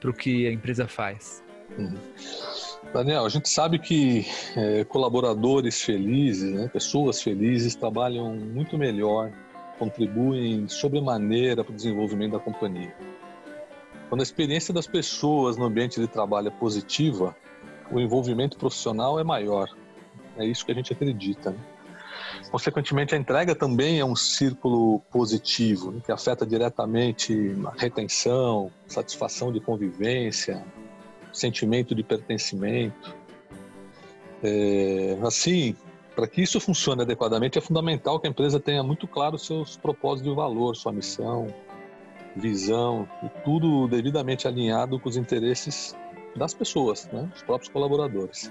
para 0.00 0.10
o 0.10 0.14
que 0.14 0.46
a 0.46 0.52
empresa 0.52 0.88
faz. 0.88 1.42
Uhum. 1.78 1.98
Daniel, 2.92 3.24
a 3.24 3.28
gente 3.28 3.48
sabe 3.48 3.78
que 3.78 4.26
é, 4.56 4.84
colaboradores 4.84 5.82
felizes, 5.82 6.50
né, 6.52 6.68
pessoas 6.68 7.22
felizes, 7.22 7.76
trabalham 7.76 8.34
muito 8.34 8.76
melhor, 8.76 9.30
contribuem 9.78 10.66
sobremaneira 10.66 11.62
para 11.62 11.72
o 11.72 11.76
desenvolvimento 11.76 12.32
da 12.32 12.38
companhia. 12.38 12.94
Quando 14.08 14.22
a 14.22 14.24
experiência 14.24 14.74
das 14.74 14.88
pessoas 14.88 15.56
no 15.56 15.66
ambiente 15.66 16.00
de 16.00 16.08
trabalho 16.08 16.48
é 16.48 16.50
positiva, 16.50 17.36
o 17.92 18.00
envolvimento 18.00 18.56
profissional 18.56 19.20
é 19.20 19.24
maior. 19.24 19.68
É 20.40 20.46
isso 20.46 20.64
que 20.64 20.72
a 20.72 20.74
gente 20.74 20.92
acredita. 20.92 21.50
Né? 21.50 21.58
Consequentemente, 22.50 23.14
a 23.14 23.18
entrega 23.18 23.54
também 23.54 24.00
é 24.00 24.04
um 24.04 24.16
círculo 24.16 25.00
positivo, 25.10 25.92
né, 25.92 26.00
que 26.04 26.10
afeta 26.10 26.44
diretamente 26.44 27.54
a 27.64 27.80
retenção, 27.80 28.70
satisfação 28.86 29.52
de 29.52 29.60
convivência, 29.60 30.64
sentimento 31.32 31.94
de 31.94 32.02
pertencimento. 32.02 33.14
É, 34.42 35.18
assim, 35.22 35.76
para 36.16 36.26
que 36.26 36.42
isso 36.42 36.58
funcione 36.60 37.02
adequadamente, 37.02 37.56
é 37.56 37.60
fundamental 37.60 38.18
que 38.18 38.26
a 38.26 38.30
empresa 38.30 38.58
tenha 38.58 38.82
muito 38.82 39.06
claro 39.06 39.38
seus 39.38 39.76
propósitos 39.76 40.28
de 40.28 40.34
valor, 40.34 40.74
sua 40.74 40.92
missão, 40.92 41.46
visão, 42.34 43.08
e 43.22 43.28
tudo 43.44 43.86
devidamente 43.86 44.48
alinhado 44.48 44.98
com 44.98 45.08
os 45.08 45.16
interesses 45.16 45.96
das 46.34 46.52
pessoas, 46.52 47.08
né, 47.12 47.28
dos 47.32 47.42
próprios 47.42 47.72
colaboradores. 47.72 48.50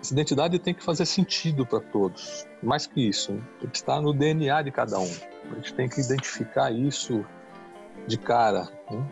Essa 0.00 0.14
identidade 0.14 0.58
tem 0.58 0.72
que 0.72 0.82
fazer 0.82 1.04
sentido 1.04 1.66
para 1.66 1.80
todos. 1.80 2.46
Mais 2.62 2.86
que 2.86 3.06
isso, 3.06 3.32
né? 3.32 3.42
tem 3.60 3.70
que 3.70 3.76
estar 3.76 4.00
no 4.00 4.12
DNA 4.12 4.62
de 4.62 4.70
cada 4.70 4.98
um. 4.98 5.10
A 5.50 5.54
gente 5.56 5.74
tem 5.74 5.88
que 5.88 6.00
identificar 6.00 6.70
isso 6.70 7.24
de 8.06 8.16
cara. 8.16 8.68
Né? 8.90 9.06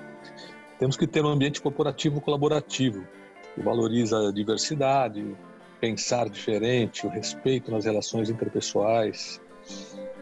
Temos 0.79 0.97
que 0.97 1.07
ter 1.07 1.25
um 1.25 1.29
ambiente 1.29 1.61
corporativo 1.61 2.21
colaborativo, 2.21 3.07
que 3.55 3.61
valoriza 3.61 4.29
a 4.29 4.33
diversidade, 4.33 5.37
pensar 5.81 6.29
diferente, 6.29 7.07
o 7.07 7.11
respeito 7.11 7.71
nas 7.71 7.85
relações 7.85 8.31
interpessoais 8.31 9.41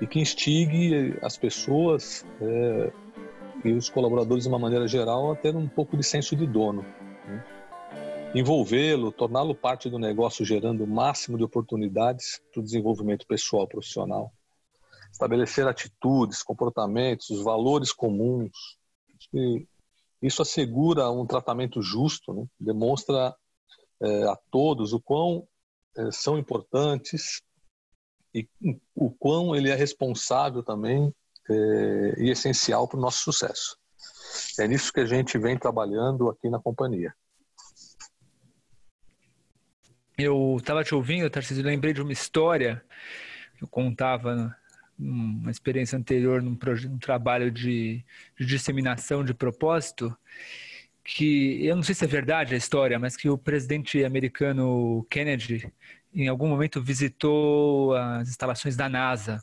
e 0.00 0.06
que 0.06 0.20
instigue 0.20 1.16
as 1.22 1.36
pessoas 1.36 2.24
é, 2.40 2.92
e 3.64 3.72
os 3.72 3.88
colaboradores 3.88 4.44
de 4.44 4.48
uma 4.48 4.58
maneira 4.58 4.86
geral 4.86 5.32
a 5.32 5.36
ter 5.36 5.54
um 5.54 5.68
pouco 5.68 5.96
de 5.96 6.02
senso 6.02 6.34
de 6.34 6.46
dono. 6.46 6.84
Né? 7.26 7.44
Envolvê-lo, 8.36 9.10
torná-lo 9.10 9.54
parte 9.54 9.88
do 9.88 9.98
negócio, 9.98 10.44
gerando 10.44 10.84
o 10.84 10.86
máximo 10.86 11.38
de 11.38 11.44
oportunidades 11.44 12.38
para 12.52 12.60
o 12.60 12.62
desenvolvimento 12.62 13.26
pessoal 13.26 13.66
profissional. 13.66 14.30
Estabelecer 15.10 15.66
atitudes, 15.66 16.42
comportamentos, 16.42 17.30
os 17.30 17.42
valores 17.42 17.94
comuns. 17.94 18.76
Isso 20.20 20.42
assegura 20.42 21.10
um 21.10 21.26
tratamento 21.26 21.80
justo, 21.80 22.34
né? 22.34 22.46
demonstra 22.60 23.34
é, 24.02 24.24
a 24.24 24.36
todos 24.50 24.92
o 24.92 25.00
quão 25.00 25.48
é, 25.96 26.10
são 26.12 26.38
importantes 26.38 27.40
e 28.34 28.46
o 28.94 29.10
quão 29.12 29.56
ele 29.56 29.70
é 29.70 29.74
responsável 29.74 30.62
também 30.62 31.10
é, 31.48 31.54
e 32.18 32.30
essencial 32.30 32.86
para 32.86 32.98
o 32.98 33.00
nosso 33.00 33.20
sucesso. 33.20 33.78
É 34.58 34.68
nisso 34.68 34.92
que 34.92 35.00
a 35.00 35.06
gente 35.06 35.38
vem 35.38 35.58
trabalhando 35.58 36.28
aqui 36.28 36.50
na 36.50 36.60
companhia. 36.60 37.14
Eu 40.18 40.56
estava 40.58 40.82
te 40.82 40.94
ouvindo, 40.94 41.28
Tarcísio, 41.28 41.62
lembrei 41.62 41.92
de 41.92 42.00
uma 42.00 42.12
história. 42.12 42.82
Que 43.58 43.64
eu 43.64 43.68
contava 43.68 44.56
uma 44.98 45.50
experiência 45.50 45.98
anterior 45.98 46.42
num, 46.42 46.56
trabalho 46.98 47.50
de, 47.50 48.02
de, 48.38 48.46
disseminação 48.46 49.22
de 49.22 49.34
propósito, 49.34 50.16
que 51.04 51.64
eu 51.66 51.76
não 51.76 51.82
sei 51.82 51.94
se 51.94 52.04
é 52.04 52.08
verdade 52.08 52.54
a 52.54 52.56
história, 52.56 52.98
mas 52.98 53.14
que 53.14 53.28
o 53.28 53.36
presidente 53.36 54.02
americano 54.04 55.06
Kennedy 55.10 55.70
em 56.14 56.28
algum 56.28 56.48
momento 56.48 56.82
visitou 56.82 57.94
as 57.94 58.28
instalações 58.28 58.74
da 58.74 58.88
NASA. 58.88 59.42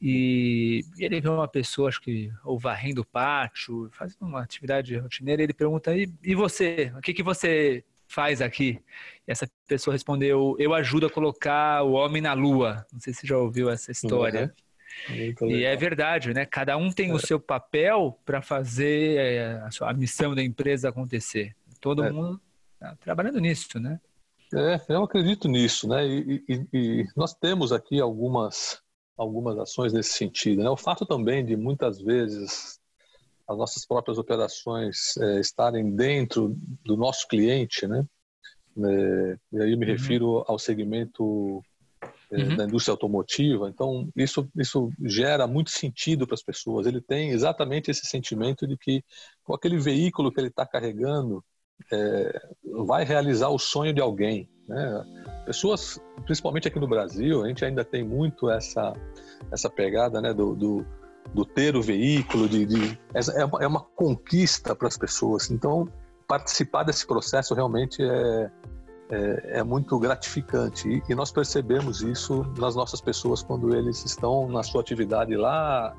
E 0.00 0.84
ele 0.98 1.20
vê 1.20 1.28
uma 1.28 1.46
pessoa, 1.46 1.88
acho 1.88 2.00
que, 2.00 2.32
ou 2.44 2.58
varrendo 2.58 3.02
o 3.02 3.06
pátio, 3.06 3.88
fazendo 3.92 4.22
uma 4.22 4.42
atividade 4.42 4.96
rotineira, 4.96 5.44
ele 5.44 5.52
pergunta, 5.54 5.96
e, 5.96 6.10
e 6.24 6.34
você, 6.34 6.92
o 6.98 7.00
que, 7.00 7.14
que 7.14 7.22
você 7.22 7.84
faz 8.12 8.40
aqui? 8.40 8.80
E 9.26 9.32
essa 9.32 9.48
pessoa 9.66 9.94
respondeu, 9.94 10.56
eu 10.58 10.74
ajudo 10.74 11.06
a 11.06 11.10
colocar 11.10 11.82
o 11.82 11.92
homem 11.92 12.20
na 12.20 12.32
lua. 12.32 12.86
Não 12.92 13.00
sei 13.00 13.12
se 13.12 13.20
você 13.20 13.26
já 13.26 13.38
ouviu 13.38 13.70
essa 13.70 13.90
história. 13.90 14.54
Uhum. 15.08 15.50
E 15.50 15.64
é 15.64 15.74
verdade, 15.74 16.34
né? 16.34 16.44
Cada 16.44 16.76
um 16.76 16.90
tem 16.90 17.10
é. 17.10 17.14
o 17.14 17.18
seu 17.18 17.40
papel 17.40 18.18
para 18.24 18.42
fazer 18.42 19.18
é, 19.18 19.54
a, 19.62 19.70
sua, 19.70 19.90
a 19.90 19.94
missão 19.94 20.34
da 20.34 20.42
empresa 20.42 20.90
acontecer. 20.90 21.56
Todo 21.80 22.04
é. 22.04 22.10
mundo 22.10 22.40
tá 22.78 22.96
trabalhando 23.00 23.40
nisso, 23.40 23.80
né? 23.80 23.98
É, 24.54 24.78
eu 24.90 25.02
acredito 25.02 25.48
nisso, 25.48 25.88
né? 25.88 26.06
E, 26.06 26.44
e, 26.46 26.66
e, 26.72 27.08
nós 27.16 27.32
temos 27.32 27.72
aqui 27.72 28.00
algumas 28.00 28.82
algumas 29.16 29.58
ações 29.58 29.92
nesse 29.92 30.12
sentido. 30.12 30.62
Né? 30.62 30.70
O 30.70 30.76
fato 30.76 31.06
também 31.06 31.44
de 31.44 31.56
muitas 31.56 32.00
vezes 32.00 32.80
as 33.48 33.58
nossas 33.58 33.86
próprias 33.86 34.18
operações 34.18 35.16
é, 35.16 35.40
estarem 35.40 35.94
dentro 35.94 36.56
do 36.84 36.96
nosso 36.96 37.26
cliente, 37.28 37.86
né? 37.86 38.04
É, 38.76 39.36
e 39.52 39.62
aí 39.62 39.72
eu 39.72 39.78
me 39.78 39.86
uhum. 39.86 39.92
refiro 39.92 40.44
ao 40.46 40.58
segmento 40.58 41.62
uhum. 42.30 42.56
da 42.56 42.64
indústria 42.64 42.92
automotiva. 42.92 43.68
Então, 43.68 44.08
isso, 44.16 44.48
isso 44.56 44.90
gera 45.04 45.46
muito 45.46 45.70
sentido 45.70 46.26
para 46.26 46.34
as 46.34 46.42
pessoas. 46.42 46.86
Ele 46.86 47.00
tem 47.00 47.30
exatamente 47.30 47.90
esse 47.90 48.06
sentimento 48.06 48.66
de 48.66 48.76
que 48.76 49.04
com 49.44 49.54
aquele 49.54 49.78
veículo 49.78 50.32
que 50.32 50.40
ele 50.40 50.48
está 50.48 50.66
carregando 50.66 51.44
é, 51.92 52.40
vai 52.84 53.04
realizar 53.04 53.48
o 53.48 53.58
sonho 53.58 53.92
de 53.92 54.00
alguém. 54.00 54.48
Né? 54.68 55.04
Pessoas, 55.44 56.00
principalmente 56.24 56.68
aqui 56.68 56.78
no 56.78 56.88
Brasil, 56.88 57.44
a 57.44 57.48
gente 57.48 57.64
ainda 57.64 57.84
tem 57.84 58.04
muito 58.04 58.50
essa, 58.50 58.92
essa 59.50 59.68
pegada 59.68 60.20
né, 60.20 60.32
do, 60.32 60.54
do, 60.54 60.86
do 61.34 61.44
ter 61.44 61.76
o 61.76 61.82
veículo, 61.82 62.48
de, 62.48 62.64
de 62.64 62.98
é, 63.14 63.44
uma, 63.44 63.62
é 63.62 63.66
uma 63.66 63.80
conquista 63.80 64.74
para 64.74 64.88
as 64.88 64.96
pessoas. 64.96 65.50
Então, 65.50 65.88
participar 66.32 66.82
desse 66.82 67.06
processo 67.06 67.54
realmente 67.54 68.02
é, 68.02 68.50
é, 69.10 69.58
é 69.58 69.62
muito 69.62 69.98
gratificante 69.98 70.88
e, 70.88 71.02
e, 71.06 71.14
nós 71.14 71.30
percebemos 71.30 72.00
isso 72.00 72.42
nas 72.58 72.74
nossas 72.74 73.02
pessoas 73.02 73.42
quando 73.42 73.76
eles 73.76 74.02
estão 74.02 74.48
na 74.48 74.62
sua 74.62 74.80
atividade 74.80 75.36
lá 75.36 75.94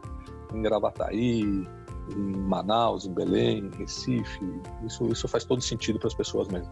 em 0.51 0.63
Gravataí, 0.63 1.67
em 2.09 2.37
Manaus, 2.49 3.05
em 3.05 3.13
Belém, 3.13 3.59
em 3.59 3.77
Recife. 3.77 4.39
Isso, 4.83 5.05
isso 5.05 5.27
faz 5.27 5.43
todo 5.43 5.61
sentido 5.61 5.99
para 5.99 6.07
as 6.07 6.15
pessoas 6.15 6.47
mesmo. 6.47 6.71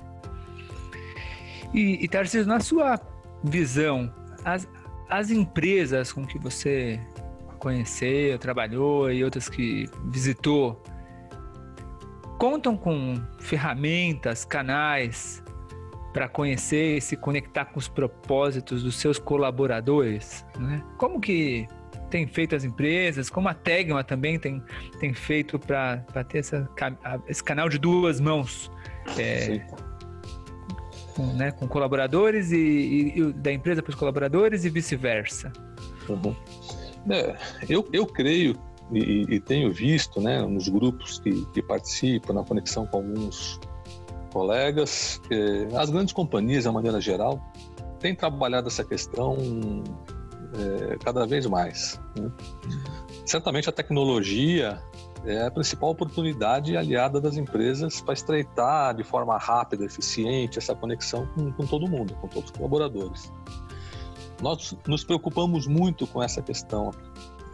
E, 1.72 2.04
e 2.04 2.08
Tarcísio, 2.08 2.48
na 2.48 2.60
sua 2.60 3.00
visão, 3.44 4.12
as, 4.44 4.68
as 5.08 5.30
empresas 5.30 6.12
com 6.12 6.26
que 6.26 6.40
você 6.40 7.00
conheceu, 7.60 8.40
trabalhou 8.40 9.12
e 9.12 9.24
outras 9.24 9.48
que 9.48 9.88
visitou, 10.06 10.82
contam 12.42 12.76
com 12.76 13.22
ferramentas, 13.40 14.44
canais 14.44 15.44
para 16.12 16.28
conhecer 16.28 16.98
e 16.98 17.02
se 17.02 17.16
conectar 17.16 17.66
com 17.66 17.78
os 17.78 17.88
propósitos 17.88 18.82
dos 18.82 18.96
seus 18.96 19.20
colaboradores, 19.20 20.44
né? 20.58 20.84
Como 20.98 21.22
que 21.22 21.68
tem 22.10 22.26
feito 22.26 22.56
as 22.56 22.64
empresas, 22.64 23.30
como 23.30 23.48
a 23.48 23.54
Tegma 23.54 24.04
também 24.04 24.40
tem, 24.40 24.60
tem 25.00 25.14
feito 25.14 25.60
para 25.60 25.98
ter 26.28 26.40
essa, 26.40 26.68
esse 27.28 27.44
canal 27.44 27.70
de 27.70 27.78
duas 27.78 28.20
mãos 28.20 28.72
é, 29.20 29.64
com, 31.16 31.28
né, 31.34 31.52
com 31.52 31.68
colaboradores 31.68 32.52
e, 32.52 32.58
e, 32.58 33.20
e 33.20 33.34
da 33.34 33.54
empresa 33.54 33.84
para 33.84 33.92
os 33.92 33.96
colaboradores 33.96 34.66
e 34.66 34.70
vice-versa. 34.72 35.54
Uhum. 36.10 36.36
É, 37.08 37.36
eu, 37.70 37.88
eu 37.94 38.08
creio 38.08 38.60
e, 38.92 39.36
e, 39.36 39.40
tenho 39.40 39.72
visto 39.72 40.20
né, 40.20 40.42
nos 40.42 40.68
grupos 40.68 41.20
que, 41.20 41.46
que 41.48 41.62
participam, 41.62 42.34
na 42.34 42.44
conexão 42.44 42.86
com 42.86 42.98
alguns 42.98 43.60
colegas, 44.32 45.22
as 45.78 45.90
grandes 45.90 46.14
companhias, 46.14 46.64
de 46.64 46.72
maneira 46.72 47.00
geral, 47.00 47.42
têm 48.00 48.16
trabalhado 48.16 48.68
essa 48.68 48.84
questão 48.84 49.38
é, 50.58 50.98
cada 51.04 51.26
vez 51.26 51.46
mais. 51.46 52.00
Né? 52.18 52.32
Certamente 53.26 53.70
a 53.70 53.72
tecnologia 53.72 54.82
é 55.26 55.46
a 55.46 55.52
principal 55.52 55.92
oportunidade 55.92 56.76
aliada 56.76 57.22
das 57.22 57.38
empresas 57.38 58.02
para 58.02 58.14
estreitar 58.14 58.96
de 58.96 59.04
forma 59.04 59.38
rápida, 59.38 59.86
eficiente, 59.86 60.58
essa 60.58 60.76
conexão 60.76 61.28
com, 61.28 61.52
com 61.52 61.66
todo 61.66 61.88
mundo, 61.88 62.16
com 62.16 62.28
todos 62.28 62.50
os 62.50 62.58
colaboradores. 62.58 63.32
Nós 64.42 64.76
nos 64.88 65.04
preocupamos 65.04 65.68
muito 65.68 66.08
com 66.08 66.24
essa 66.24 66.42
questão, 66.42 66.90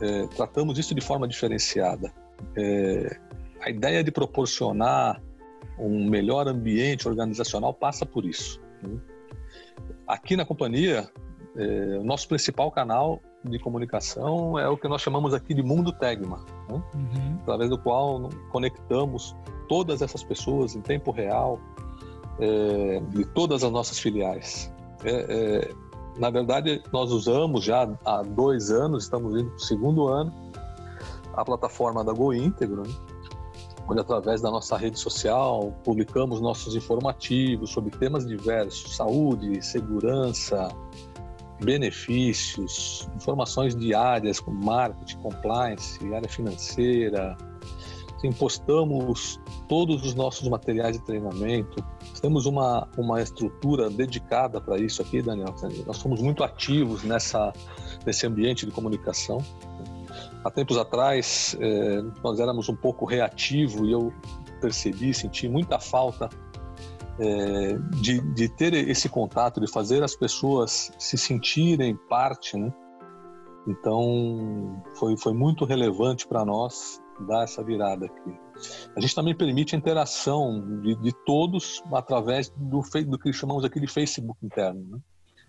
é, 0.02 0.28
tratamos 0.28 0.78
isso 0.78 0.94
de 0.94 1.02
forma 1.02 1.28
diferenciada. 1.28 2.14
É, 2.56 3.18
a 3.62 3.70
ideia 3.70 4.04
de 4.04 4.12
proporcionar 4.12 5.22
um 5.80 6.10
melhor 6.10 6.48
ambiente 6.48 7.08
organizacional 7.08 7.74
passa 7.74 8.06
por 8.06 8.26
isso. 8.26 8.62
Né? 8.82 9.00
Aqui 10.08 10.36
na 10.36 10.46
companhia, 10.46 11.10
é, 11.56 11.98
o 12.00 12.04
nosso 12.04 12.28
principal 12.28 12.72
canal 12.72 13.22
de 13.44 13.60
comunicação 13.60 14.58
é 14.58 14.68
o 14.68 14.78
que 14.78 14.88
nós 14.88 15.02
chamamos 15.02 15.34
aqui 15.34 15.54
de 15.54 15.64
mundo 15.64 15.92
Tegma, 15.92 16.46
né? 16.70 16.82
uhum. 16.96 17.38
através 17.42 17.70
do 17.70 17.78
qual 17.78 18.30
conectamos 18.52 19.36
todas 19.68 20.02
essas 20.02 20.24
pessoas 20.24 20.76
em 20.76 20.82
tempo 20.82 21.12
real 21.12 21.60
é, 22.40 23.00
de 23.10 23.26
todas 23.26 23.64
as 23.64 23.72
nossas 23.72 24.00
filiais. 24.00 24.74
É, 25.04 25.12
é, 25.12 25.87
na 26.18 26.30
verdade, 26.30 26.82
nós 26.92 27.12
usamos 27.12 27.64
já 27.64 27.90
há 28.06 28.22
dois 28.24 28.72
anos, 28.72 29.04
estamos 29.04 29.34
indo 29.40 29.50
para 29.50 29.58
o 29.58 29.60
segundo 29.60 30.08
ano, 30.08 30.34
a 31.34 31.46
plataforma 31.46 32.04
da 32.04 32.12
Go 32.12 32.34
Íntegro, 32.34 32.84
né? 32.84 32.94
onde 33.88 34.02
através 34.02 34.42
da 34.42 34.52
nossa 34.52 34.76
rede 34.76 35.00
social 35.00 35.74
publicamos 35.84 36.42
nossos 36.42 36.76
informativos 36.76 37.70
sobre 37.70 37.92
temas 37.98 38.28
diversos, 38.28 38.96
saúde, 38.96 39.64
segurança, 39.66 40.68
benefícios, 41.64 43.10
informações 43.16 43.76
diárias 43.76 44.40
como 44.40 44.64
marketing, 44.64 45.18
compliance, 45.20 46.14
área 46.14 46.30
financeira. 46.30 47.38
Assim, 48.16 48.32
postamos 48.32 49.40
todos 49.70 50.04
os 50.04 50.14
nossos 50.16 50.48
materiais 50.50 50.98
de 50.98 51.06
treinamento. 51.06 51.84
Temos 52.20 52.46
uma, 52.46 52.88
uma 52.98 53.22
estrutura 53.22 53.90
dedicada 53.90 54.60
para 54.60 54.78
isso 54.78 55.02
aqui, 55.02 55.22
Daniel. 55.22 55.54
Nós 55.86 55.98
somos 55.98 56.22
muito 56.22 56.44
ativos 56.44 57.04
nessa, 57.04 57.54
nesse 58.06 58.26
ambiente 58.26 58.66
de 58.66 58.72
comunicação. 58.72 59.38
Há 60.44 60.52
tempos 60.52 60.78
atrás, 60.78 61.58
eh, 61.60 62.02
nós 62.24 62.40
éramos 62.40 62.70
um 62.70 62.76
pouco 62.76 63.06
reativo 63.06 63.86
e 63.86 63.92
eu 63.92 64.14
percebi, 64.62 65.14
senti 65.14 65.48
muita 65.48 65.80
falta 65.80 66.30
é, 67.20 67.78
de, 68.00 68.22
de, 68.34 68.50
ter 68.50 68.74
esse 68.74 69.10
contato, 69.10 69.60
de 69.60 69.72
fazer 69.72 70.04
as 70.04 70.16
pessoas 70.16 70.92
se 71.00 71.18
sentirem 71.18 71.96
parte, 71.96 72.58
né? 72.58 72.72
Então, 73.68 74.82
foi, 74.96 75.18
foi 75.18 75.34
muito 75.34 75.66
relevante 75.66 76.28
para 76.28 76.46
nós 76.46 77.02
dar 77.28 77.44
essa 77.44 77.64
virada 77.64 78.06
aqui. 78.06 78.47
A 78.96 79.00
gente 79.00 79.14
também 79.16 79.36
permite 79.36 79.76
a 79.76 79.78
interação 79.78 80.82
de, 80.82 80.96
de 80.96 81.12
todos 81.26 81.82
através 81.94 82.50
do, 82.50 82.82
do 83.06 83.20
que 83.20 83.32
chamamos 83.34 83.64
aqui 83.64 83.80
de 83.80 83.88
Facebook 83.88 84.38
interno, 84.44 84.84
né? 84.90 85.00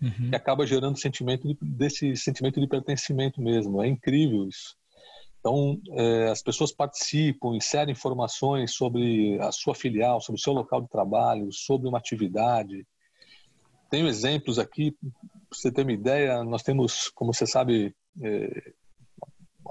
Uhum. 0.01 0.31
que 0.31 0.37
acaba 0.37 0.65
gerando 0.65 0.97
sentimento 0.97 1.49
de, 1.49 1.59
desse 1.61 2.17
sentimento 2.17 2.61
de 2.61 2.69
pertencimento 2.69 3.41
mesmo. 3.41 3.83
É 3.83 3.89
incrível 3.89 4.47
isso. 4.47 4.77
Então, 5.41 5.81
é, 5.93 6.29
as 6.29 6.43
pessoas 6.43 6.73
participam, 6.73 7.55
inserem 7.55 7.93
informações 7.93 8.75
sobre 8.75 9.39
a 9.41 9.51
sua 9.53 9.75
filial, 9.75 10.21
sobre 10.21 10.41
o 10.41 10.43
seu 10.43 10.53
local 10.53 10.83
de 10.83 10.89
trabalho, 10.89 11.53
sobre 11.53 11.89
uma 11.89 11.99
atividade. 11.99 12.87
Tenho 13.91 14.09
exemplos 14.09 14.59
aqui, 14.59 14.93
para 14.93 15.11
você 15.53 15.73
ter 15.73 15.83
uma 15.83 15.93
ideia, 15.93 16.45
nós 16.45 16.63
temos, 16.63 17.09
como 17.15 17.33
você 17.33 17.47
sabe, 17.47 17.95
é, 18.23 18.73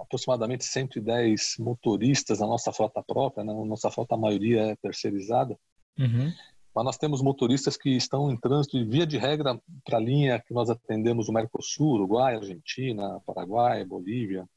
aproximadamente 0.07 0.65
110 0.65 1.55
motoristas 1.59 2.39
na 2.39 2.47
nossa 2.47 2.71
frota 2.71 3.03
própria, 3.03 3.43
né? 3.43 3.53
nossa 3.53 3.91
frota 3.91 4.15
a 4.15 4.17
maioria 4.17 4.71
é 4.71 4.75
terceirizada, 4.75 5.57
uhum. 5.99 6.33
mas 6.73 6.85
nós 6.85 6.97
temos 6.97 7.21
motoristas 7.21 7.77
que 7.77 7.89
estão 7.89 8.31
em 8.31 8.37
trânsito 8.37 8.77
de 8.77 8.89
via 8.89 9.05
de 9.05 9.17
regra 9.17 9.59
para 9.85 9.97
a 9.97 10.01
linha 10.01 10.41
que 10.45 10.53
nós 10.53 10.69
atendemos 10.69 11.29
o 11.29 11.33
Mercosul, 11.33 11.95
Uruguai, 11.95 12.35
Argentina, 12.35 13.21
Paraguai, 13.25 13.85
Bolívia, 13.85 14.47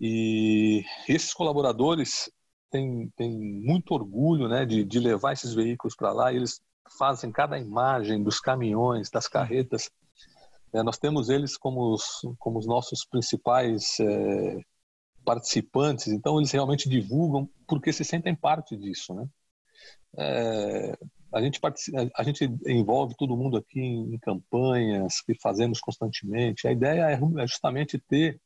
e 0.00 0.84
esses 1.08 1.32
colaboradores 1.32 2.30
têm, 2.70 3.08
têm 3.16 3.30
muito 3.30 3.94
orgulho 3.94 4.48
né, 4.48 4.66
de, 4.66 4.84
de 4.84 4.98
levar 4.98 5.32
esses 5.32 5.54
veículos 5.54 5.94
para 5.94 6.12
lá. 6.12 6.32
eles 6.32 6.60
fazem 6.98 7.30
cada 7.30 7.58
imagem 7.58 8.22
dos 8.22 8.40
caminhões, 8.40 9.10
das 9.10 9.28
carretas. 9.28 9.90
É, 10.74 10.82
nós 10.82 10.98
temos 10.98 11.28
eles 11.28 11.56
como 11.56 11.92
os, 11.92 12.02
como 12.38 12.58
os 12.58 12.66
nossos 12.66 13.04
principais 13.04 13.96
é, 14.00 14.56
participantes, 15.24 16.08
então 16.08 16.38
eles 16.38 16.50
realmente 16.50 16.88
divulgam 16.88 17.48
porque 17.68 17.92
se 17.92 18.04
sentem 18.04 18.34
parte 18.34 18.76
disso. 18.76 19.14
Né? 19.14 19.28
É, 20.18 20.98
a, 21.32 21.40
gente 21.40 21.60
a 22.14 22.22
gente 22.24 22.44
envolve 22.66 23.14
todo 23.16 23.36
mundo 23.36 23.56
aqui 23.56 23.80
em, 23.80 24.14
em 24.14 24.18
campanhas 24.18 25.20
que 25.20 25.34
fazemos 25.40 25.78
constantemente. 25.80 26.66
A 26.66 26.72
ideia 26.72 27.08
é, 27.08 27.14
é 27.14 27.46
justamente 27.46 27.96
ter 27.96 28.40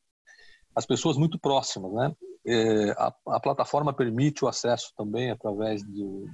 as 0.77 0.85
pessoas 0.85 1.17
muito 1.17 1.39
próximas, 1.39 1.93
né? 1.93 2.15
É, 2.47 2.91
a, 2.93 3.13
a, 3.29 3.41
plataforma 3.41 3.93
permite 3.93 4.45
o 4.45 4.49
acesso 4.49 4.93
também 4.97 5.31
através 5.31 5.83
do, 5.83 6.31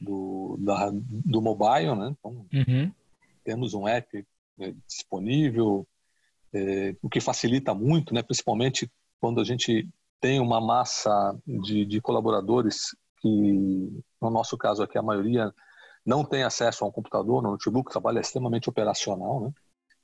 do, 0.00 0.56
da, 0.60 0.90
do 0.92 1.42
mobile, 1.42 1.94
né? 1.94 2.14
Então, 2.18 2.46
uhum. 2.52 2.92
temos 3.44 3.74
um 3.74 3.86
app 3.86 4.26
é, 4.60 4.74
disponível, 4.86 5.86
é, 6.52 6.94
o 7.02 7.08
que 7.08 7.20
facilita 7.20 7.74
muito, 7.74 8.14
né? 8.14 8.22
Principalmente 8.22 8.90
quando 9.20 9.40
a 9.40 9.44
gente 9.44 9.88
tem 10.20 10.40
uma 10.40 10.60
massa 10.60 11.36
de, 11.46 11.84
de 11.86 12.00
colaboradores 12.00 12.94
que, 13.20 14.02
no 14.20 14.30
nosso 14.30 14.56
caso 14.56 14.82
aqui, 14.82 14.98
a 14.98 15.02
maioria 15.02 15.52
não 16.04 16.24
tem 16.24 16.42
acesso 16.42 16.84
a 16.84 16.88
um 16.88 16.92
computador, 16.92 17.42
no 17.42 17.50
notebook, 17.52 17.90
trabalha 17.90 18.20
extremamente 18.20 18.68
operacional, 18.68 19.40
né? 19.40 19.52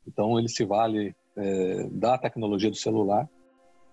Então, 0.06 0.38
ele 0.38 0.48
se 0.48 0.64
vale 0.64 1.14
é, 1.36 1.88
da 1.90 2.16
tecnologia 2.16 2.70
do 2.70 2.76
celular 2.76 3.28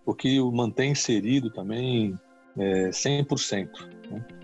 o 0.06 0.14
que 0.14 0.40
o 0.40 0.52
mantém 0.52 0.92
inserido 0.92 1.50
também 1.52 2.18
é, 2.58 2.90
100%. 2.90 3.70
Né? 4.12 4.43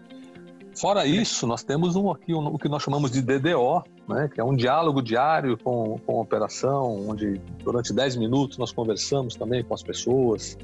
Fora 0.80 1.06
isso, 1.06 1.46
nós 1.46 1.62
temos 1.62 1.98
um, 1.98 2.10
aqui 2.10 2.34
um, 2.34 2.48
o 2.48 2.58
que 2.58 2.70
nós 2.70 2.82
chamamos 2.82 3.12
de 3.12 3.22
DDO, 3.22 3.84
né, 4.08 4.30
que 4.34 4.40
é 4.40 4.44
um 4.44 4.56
diálogo 4.56 5.02
diário 5.02 5.58
com, 5.58 6.00
com 6.06 6.20
a 6.20 6.22
operação, 6.22 7.10
onde 7.10 7.38
durante 7.62 7.92
10 7.92 8.16
minutos 8.16 8.58
nós 8.58 8.72
conversamos 8.72 9.36
também 9.36 9.62
com 9.62 9.74
as 9.74 9.84
pessoas, 9.84 10.58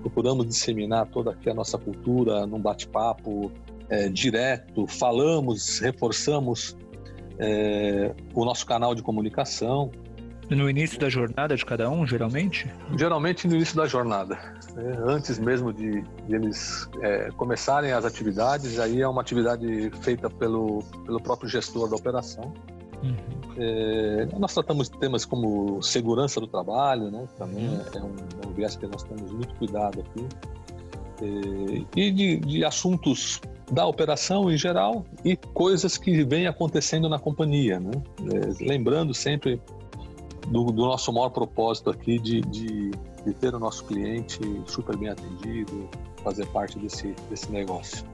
procuramos 0.00 0.48
disseminar 0.48 1.06
toda 1.06 1.30
aqui 1.30 1.48
a 1.48 1.54
nossa 1.54 1.78
cultura 1.78 2.44
num 2.44 2.58
bate-papo 2.58 3.52
é, 3.88 4.08
direto, 4.08 4.84
falamos, 4.88 5.78
reforçamos 5.78 6.76
é, 7.38 8.12
o 8.34 8.44
nosso 8.44 8.66
canal 8.66 8.96
de 8.96 9.02
comunicação. 9.02 9.92
No 10.50 10.68
início 10.68 10.98
da 10.98 11.08
jornada 11.08 11.56
de 11.56 11.64
cada 11.64 11.88
um, 11.90 12.06
geralmente? 12.06 12.70
Geralmente 12.96 13.48
no 13.48 13.54
início 13.54 13.76
da 13.76 13.86
jornada. 13.86 14.38
Né? 14.74 14.96
Antes 15.06 15.38
mesmo 15.38 15.72
de, 15.72 16.02
de 16.02 16.34
eles 16.34 16.88
é, 17.00 17.30
começarem 17.36 17.92
as 17.92 18.04
atividades, 18.04 18.78
aí 18.78 19.00
é 19.00 19.08
uma 19.08 19.22
atividade 19.22 19.90
feita 20.02 20.28
pelo, 20.28 20.82
pelo 21.06 21.20
próprio 21.22 21.48
gestor 21.48 21.88
da 21.88 21.96
operação. 21.96 22.52
Uhum. 23.02 23.16
É, 23.56 24.28
nós 24.38 24.54
tratamos 24.54 24.88
de 24.88 24.98
temas 24.98 25.24
como 25.24 25.82
segurança 25.82 26.40
do 26.40 26.46
trabalho, 26.46 27.10
né? 27.10 27.26
também 27.38 27.68
uhum. 27.68 27.80
é, 27.94 28.02
um, 28.02 28.16
é 28.44 28.48
um 28.48 28.52
viés 28.52 28.76
que 28.76 28.86
nós 28.86 29.02
temos 29.02 29.32
muito 29.32 29.54
cuidado 29.54 30.00
aqui. 30.00 30.26
É, 31.22 31.84
e 31.96 32.10
de, 32.10 32.36
de 32.38 32.64
assuntos 32.64 33.40
da 33.70 33.86
operação 33.86 34.50
em 34.50 34.56
geral 34.56 35.04
e 35.24 35.36
coisas 35.36 35.96
que 35.96 36.24
vêm 36.24 36.46
acontecendo 36.46 37.08
na 37.08 37.18
companhia. 37.18 37.80
Né? 37.80 37.90
É, 38.32 38.68
lembrando 38.68 39.14
sempre 39.14 39.60
do, 40.52 40.66
do 40.66 40.82
nosso 40.82 41.10
maior 41.12 41.30
propósito 41.30 41.90
aqui 41.90 42.18
de, 42.18 42.42
de, 42.42 42.90
de, 43.24 43.34
ter 43.40 43.54
o 43.54 43.58
nosso 43.58 43.84
cliente 43.86 44.38
super 44.66 44.94
bem 44.96 45.08
atendido, 45.08 45.88
fazer 46.22 46.46
parte 46.48 46.78
desse, 46.78 47.14
desse 47.30 47.50
negócio. 47.50 48.04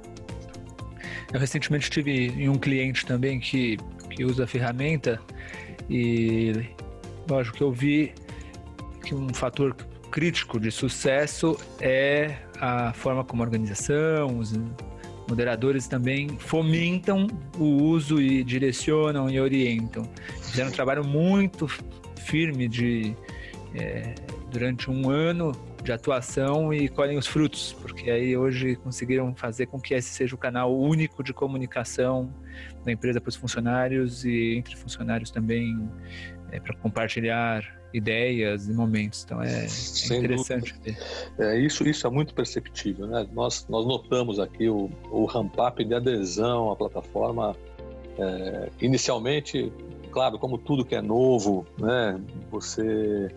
Eu 1.33 1.40
recentemente 1.40 1.90
tive 1.90 2.29
em 2.29 2.48
um 2.48 2.57
cliente 2.57 3.05
também 3.05 3.40
que, 3.40 3.77
que 4.11 4.24
usa 4.24 4.44
a 4.44 4.46
ferramenta 4.46 5.20
e 5.90 6.53
lógico 7.29 7.57
que 7.59 7.62
eu 7.62 7.72
vi 7.72 8.14
que 9.05 9.14
um 9.14 9.35
fator 9.35 9.74
crítico 10.11 10.61
de 10.61 10.70
sucesso 10.70 11.59
é 11.81 12.37
a 12.61 12.92
forma 12.92 13.24
como 13.24 13.42
a 13.42 13.46
organização, 13.46 14.38
os 14.38 14.55
moderadores 15.29 15.87
também 15.87 16.29
fomentam 16.38 17.27
o 17.59 17.64
uso 17.64 18.20
e 18.20 18.42
direcionam 18.42 19.29
e 19.29 19.38
orientam. 19.38 20.09
Fizeram 20.40 20.70
um 20.70 20.72
trabalho 20.72 21.05
muito 21.05 21.68
firme 22.18 22.68
de 22.68 23.14
é, 23.74 24.14
durante 24.50 24.90
um 24.90 25.11
ano 25.11 25.52
de 25.83 25.92
atuação 25.92 26.72
e 26.74 26.88
colhem 26.88 27.16
os 27.16 27.26
frutos, 27.26 27.72
porque 27.81 28.11
aí 28.11 28.37
hoje 28.37 28.76
conseguiram 28.76 29.35
fazer 29.35 29.66
com 29.66 29.81
que 29.81 29.94
esse 29.94 30.11
seja 30.11 30.35
o 30.35 30.38
canal 30.38 30.76
único 30.76 31.22
de 31.22 31.33
comunicação 31.33 32.33
da 32.85 32.92
empresa 32.92 33.20
para 33.20 33.28
os 33.28 33.37
funcionários 33.37 34.24
e 34.24 34.57
entre 34.57 34.76
funcionários 34.76 35.31
também 35.31 35.88
é, 36.50 36.59
para 36.59 36.74
compartilhar 36.76 37.62
ideias 37.92 38.68
e 38.68 38.72
momentos. 38.72 39.24
Então 39.24 39.42
é, 39.42 39.66
é 39.66 40.16
interessante 40.16 40.74
ver. 40.83 40.98
É, 41.38 41.59
isso, 41.59 41.88
isso 41.88 42.07
é 42.07 42.11
muito 42.11 42.35
perceptível. 42.35 43.07
Né? 43.07 43.26
Nós, 43.33 43.66
nós 43.68 43.87
notamos 43.87 44.38
aqui 44.38 44.68
o, 44.68 44.90
o 45.11 45.24
ramp-up 45.24 45.83
de 45.85 45.94
adesão 45.94 46.70
à 46.70 46.76
plataforma. 46.76 47.57
É, 48.18 48.68
inicialmente, 48.81 49.72
claro, 50.18 50.37
como 50.37 50.59
tudo 50.59 50.85
que 50.85 50.96
é 50.96 51.00
novo, 51.00 51.64
né, 51.78 52.20
você 52.50 53.28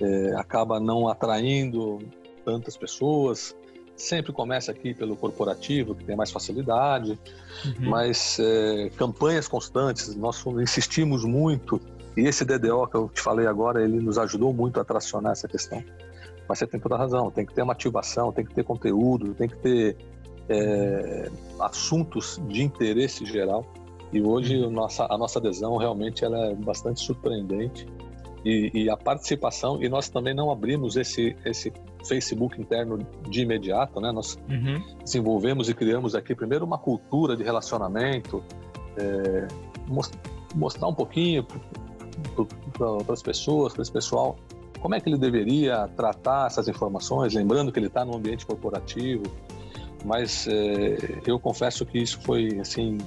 é, 0.00 0.32
acaba 0.36 0.78
não 0.78 1.08
atraindo 1.08 1.98
tantas 2.44 2.76
pessoas. 2.76 3.56
Sempre 3.96 4.32
começa 4.32 4.70
aqui 4.70 4.94
pelo 4.94 5.16
corporativo, 5.16 5.92
que 5.92 6.04
tem 6.04 6.14
mais 6.14 6.30
facilidade, 6.30 7.18
uhum. 7.64 7.90
mas 7.90 8.38
é, 8.38 8.90
campanhas 8.90 9.48
constantes, 9.48 10.14
nós 10.14 10.40
insistimos 10.62 11.24
muito, 11.24 11.80
e 12.16 12.20
esse 12.20 12.44
DDO 12.44 12.86
que 12.86 12.96
eu 12.96 13.08
te 13.08 13.20
falei 13.20 13.48
agora, 13.48 13.82
ele 13.82 13.98
nos 13.98 14.16
ajudou 14.16 14.52
muito 14.52 14.78
a 14.78 14.84
tracionar 14.84 15.32
essa 15.32 15.48
questão. 15.48 15.82
Mas 16.48 16.60
você 16.60 16.66
tem 16.68 16.78
toda 16.78 16.94
a 16.94 16.98
razão, 16.98 17.28
tem 17.28 17.44
que 17.44 17.52
ter 17.52 17.62
uma 17.62 17.72
ativação, 17.72 18.30
tem 18.30 18.44
que 18.44 18.54
ter 18.54 18.62
conteúdo, 18.62 19.34
tem 19.34 19.48
que 19.48 19.56
ter 19.56 19.96
é, 20.48 21.28
assuntos 21.58 22.40
de 22.46 22.62
interesse 22.62 23.26
geral. 23.26 23.66
E 24.14 24.22
hoje 24.22 24.64
a 24.64 24.70
nossa, 24.70 25.06
a 25.10 25.18
nossa 25.18 25.40
adesão 25.40 25.76
realmente 25.76 26.24
ela 26.24 26.38
é 26.46 26.54
bastante 26.54 27.00
surpreendente 27.00 27.84
e, 28.44 28.70
e, 28.72 28.88
a 28.88 28.96
participação 28.96 29.82
e 29.82 29.88
nós 29.88 30.08
também 30.08 30.32
não 30.32 30.52
abrimos 30.52 30.96
esse 30.96 31.34
esse 31.44 31.72
Facebook 32.06 32.60
interno 32.60 32.98
de 33.28 33.42
imediato, 33.42 34.00
né? 34.00 34.12
Nós 34.12 34.38
uhum. 34.48 34.80
desenvolvemos 35.02 35.68
e 35.68 35.74
criamos 35.74 36.14
aqui 36.14 36.32
primeiro 36.32 36.64
uma 36.64 36.78
cultura 36.78 37.36
de 37.36 37.42
relacionamento, 37.42 38.44
é, 38.96 39.48
mostrar 40.54 40.86
um 40.86 40.94
pouquinho 40.94 41.44
para 42.78 43.12
as 43.12 43.22
pessoas, 43.22 43.72
para 43.72 43.82
esse 43.82 43.92
pessoal, 43.92 44.36
como 44.78 44.94
é 44.94 45.00
que 45.00 45.08
ele 45.08 45.18
deveria 45.18 45.88
tratar 45.96 46.46
essas 46.46 46.68
informações, 46.68 47.34
lembrando 47.34 47.72
que 47.72 47.80
ele 47.80 47.88
está 47.88 48.04
no 48.04 48.14
ambiente 48.14 48.46
corporativo. 48.46 49.24
Mas 50.04 50.46
é, 50.46 51.22
eu 51.26 51.40
confesso 51.40 51.84
que 51.86 51.98
isso 51.98 52.20
foi 52.20 52.60
assim 52.60 52.98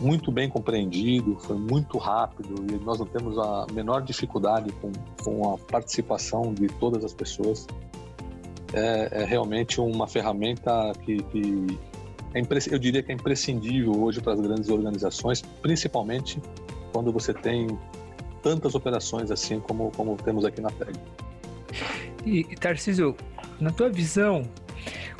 muito 0.00 0.30
bem 0.30 0.48
compreendido, 0.48 1.36
foi 1.40 1.56
muito 1.56 1.98
rápido 1.98 2.54
e 2.72 2.84
nós 2.84 2.98
não 2.98 3.06
temos 3.06 3.38
a 3.38 3.66
menor 3.72 4.02
dificuldade 4.02 4.72
com, 4.80 4.92
com 5.22 5.54
a 5.54 5.58
participação 5.58 6.54
de 6.54 6.68
todas 6.68 7.04
as 7.04 7.12
pessoas. 7.12 7.66
É, 8.72 9.22
é 9.22 9.24
realmente 9.24 9.80
uma 9.80 10.06
ferramenta 10.06 10.92
que, 11.02 11.22
que 11.24 11.78
é 12.34 12.40
eu 12.70 12.78
diria 12.78 13.02
que 13.02 13.10
é 13.10 13.14
imprescindível 13.14 13.98
hoje 14.00 14.20
para 14.20 14.34
as 14.34 14.40
grandes 14.40 14.68
organizações, 14.68 15.40
principalmente 15.62 16.40
quando 16.92 17.10
você 17.10 17.32
tem 17.32 17.66
tantas 18.42 18.74
operações 18.74 19.30
assim 19.30 19.58
como, 19.60 19.90
como 19.92 20.16
temos 20.16 20.44
aqui 20.44 20.60
na 20.60 20.70
PEG. 20.70 20.98
E, 22.26 22.44
Tarcísio, 22.56 23.16
na 23.58 23.70
tua 23.70 23.88
visão, 23.88 24.42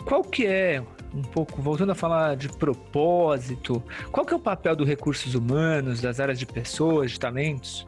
qual 0.04 0.22
que 0.22 0.46
é 0.46 0.82
um 1.14 1.23
pouco, 1.23 1.61
voltando 1.62 1.92
a 1.92 1.94
falar 1.94 2.37
de 2.37 2.49
propósito, 2.49 3.83
qual 4.12 4.27
que 4.27 4.33
é 4.33 4.37
o 4.37 4.40
papel 4.40 4.77
dos 4.77 4.87
recursos 4.87 5.35
humanos, 5.35 6.01
das 6.01 6.21
áreas 6.21 6.38
de 6.38 6.47
pessoas, 6.47 7.12
de 7.12 7.21
talentos, 7.21 7.87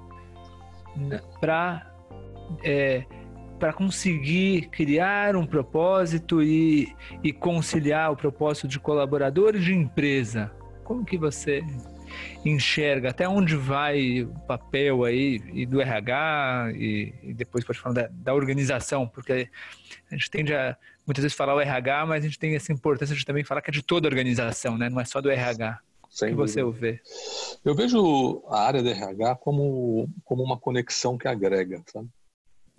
né, 0.97 1.21
para 1.41 1.87
é, 2.65 3.05
para 3.59 3.73
conseguir 3.75 4.69
criar 4.71 5.37
um 5.37 5.45
propósito 5.45 6.43
e, 6.43 6.97
e 7.23 7.31
conciliar 7.31 8.11
o 8.11 8.17
propósito 8.17 8.67
de 8.67 8.81
colaborador 8.81 9.55
e 9.55 9.61
de 9.61 9.75
empresa? 9.75 10.51
Como 10.83 11.05
que 11.05 11.19
você 11.19 11.63
enxerga 12.44 13.11
até 13.11 13.29
onde 13.29 13.57
vai 13.57 14.23
o 14.23 14.35
papel 14.46 15.05
aí 15.05 15.40
e 15.53 15.66
do 15.66 15.81
RH 15.81 16.73
e, 16.75 17.14
e 17.23 17.35
depois 17.35 17.64
pode 17.64 17.79
falar 17.79 17.94
da, 17.94 18.09
da, 18.11 18.35
organização, 18.35 19.07
porque 19.07 19.49
a 20.11 20.14
gente 20.14 20.31
tende 20.31 20.55
a 20.55 20.77
muitas 21.07 21.23
vezes 21.23 21.37
falar 21.37 21.55
o 21.55 21.61
RH, 21.61 22.07
mas 22.07 22.25
a 22.25 22.27
gente 22.29 22.38
tem 22.38 22.55
essa 22.55 22.73
importância 22.73 23.14
de 23.14 23.25
também 23.25 23.44
falar 23.44 23.62
que 23.62 23.70
é 23.70 23.73
de 23.73 23.83
toda 23.83 24.07
a 24.07 24.11
organização, 24.11 24.79
né? 24.79 24.88
Não 24.88 25.01
é 25.01 25.05
só 25.05 25.20
do 25.20 25.31
RH. 25.31 25.81
Sem 26.09 26.31
que 26.31 26.35
você 26.35 26.62
vê? 26.64 27.01
Eu 27.64 27.75
vejo 27.75 28.42
a 28.49 28.62
área 28.62 28.83
do 28.83 28.88
RH 28.88 29.37
como, 29.37 30.09
como 30.25 30.42
uma 30.42 30.59
conexão 30.59 31.16
que 31.16 31.29
agrega, 31.29 31.83
sabe? 31.87 32.09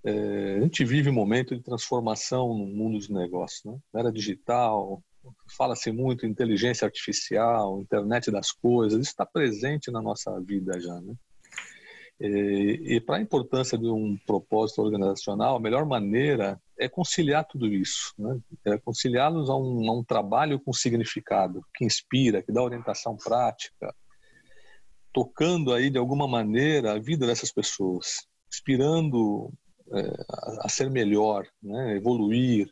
É, 0.04 0.58
a 0.58 0.62
gente 0.62 0.84
vive 0.84 1.10
um 1.10 1.14
momento 1.14 1.56
de 1.56 1.62
transformação 1.62 2.50
no 2.50 2.66
mundo 2.66 2.98
dos 2.98 3.08
negócios, 3.08 3.64
né? 3.64 3.78
Era 3.94 4.12
digital, 4.12 5.02
fala-se 5.58 5.92
muito 5.92 6.26
inteligência 6.26 6.86
artificial, 6.86 7.82
internet 7.82 8.32
das 8.32 8.52
coisas, 8.52 9.00
isso 9.00 9.12
está 9.12 9.26
presente 9.26 9.92
na 9.92 10.02
nossa 10.02 10.40
vida 10.42 10.80
já, 10.80 11.00
né? 11.02 11.14
E, 12.24 12.98
e 12.98 13.02
para 13.02 13.18
a 13.18 13.22
importância 13.22 13.76
de 13.76 13.88
um 13.88 14.16
propósito 14.28 14.80
organizacional, 14.84 15.56
a 15.56 15.60
melhor 15.60 15.88
maneira 15.88 16.62
é 16.78 16.88
conciliar 16.88 17.46
tudo 17.46 17.66
isso, 17.66 18.14
né? 18.18 18.40
é 18.64 18.78
conciliá-los 18.78 19.50
a, 19.50 19.56
um, 19.56 19.90
a 19.90 19.94
um 19.98 20.04
trabalho 20.04 20.60
com 20.60 20.72
significado, 20.72 21.66
que 21.74 21.84
inspira, 21.84 22.44
que 22.44 22.52
dá 22.52 22.62
orientação 22.62 23.18
prática, 23.18 23.92
tocando 25.12 25.74
aí 25.74 25.90
de 25.90 25.98
alguma 25.98 26.28
maneira 26.28 26.94
a 26.94 27.00
vida 27.00 27.26
dessas 27.26 27.52
pessoas, 27.52 28.28
inspirando 28.54 29.52
é, 29.92 30.02
a, 30.30 30.66
a, 30.66 30.70
ser 30.70 30.92
melhor, 30.92 31.48
né? 31.62 31.96
evoluir, 31.96 32.72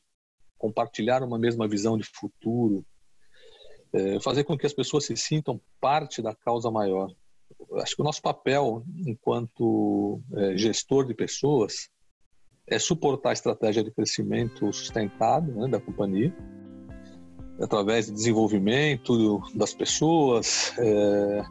compartilhar 0.59 1.23
uma 1.23 1.39
mesma 1.39 1.67
visão 1.67 1.97
de 1.97 2.03
futuro, 2.03 2.85
é, 3.91 4.19
fazer 4.19 4.43
com 4.43 4.55
que 4.57 4.67
as 4.67 4.73
pessoas 4.73 5.05
se 5.05 5.17
sintam 5.17 5.59
parte 5.81 6.21
da 6.21 6.35
causa 6.35 6.69
maior. 6.69 7.11
Acho 7.77 7.95
que 7.95 8.01
o 8.01 8.05
nosso 8.05 8.21
papel 8.21 8.83
enquanto 9.07 10.21
é, 10.35 10.55
gestor 10.55 11.07
de 11.07 11.15
pessoas 11.15 11.89
é 12.67 12.77
suportar 12.77 13.29
a 13.29 13.33
estratégia 13.33 13.83
de 13.83 13.89
crescimento 13.89 14.71
sustentado 14.71 15.51
né, 15.53 15.67
da 15.67 15.79
companhia, 15.79 16.35
através 17.59 18.05
de 18.05 18.11
desenvolvimento 18.11 19.41
das 19.55 19.73
pessoas, 19.73 20.71
é, 20.77 21.43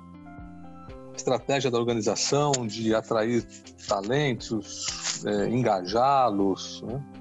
estratégia 1.16 1.71
da 1.71 1.79
organização 1.79 2.53
de 2.66 2.94
atrair 2.94 3.44
talentos, 3.88 5.25
é, 5.27 5.49
engajá-los, 5.49 6.83
né? 6.83 7.18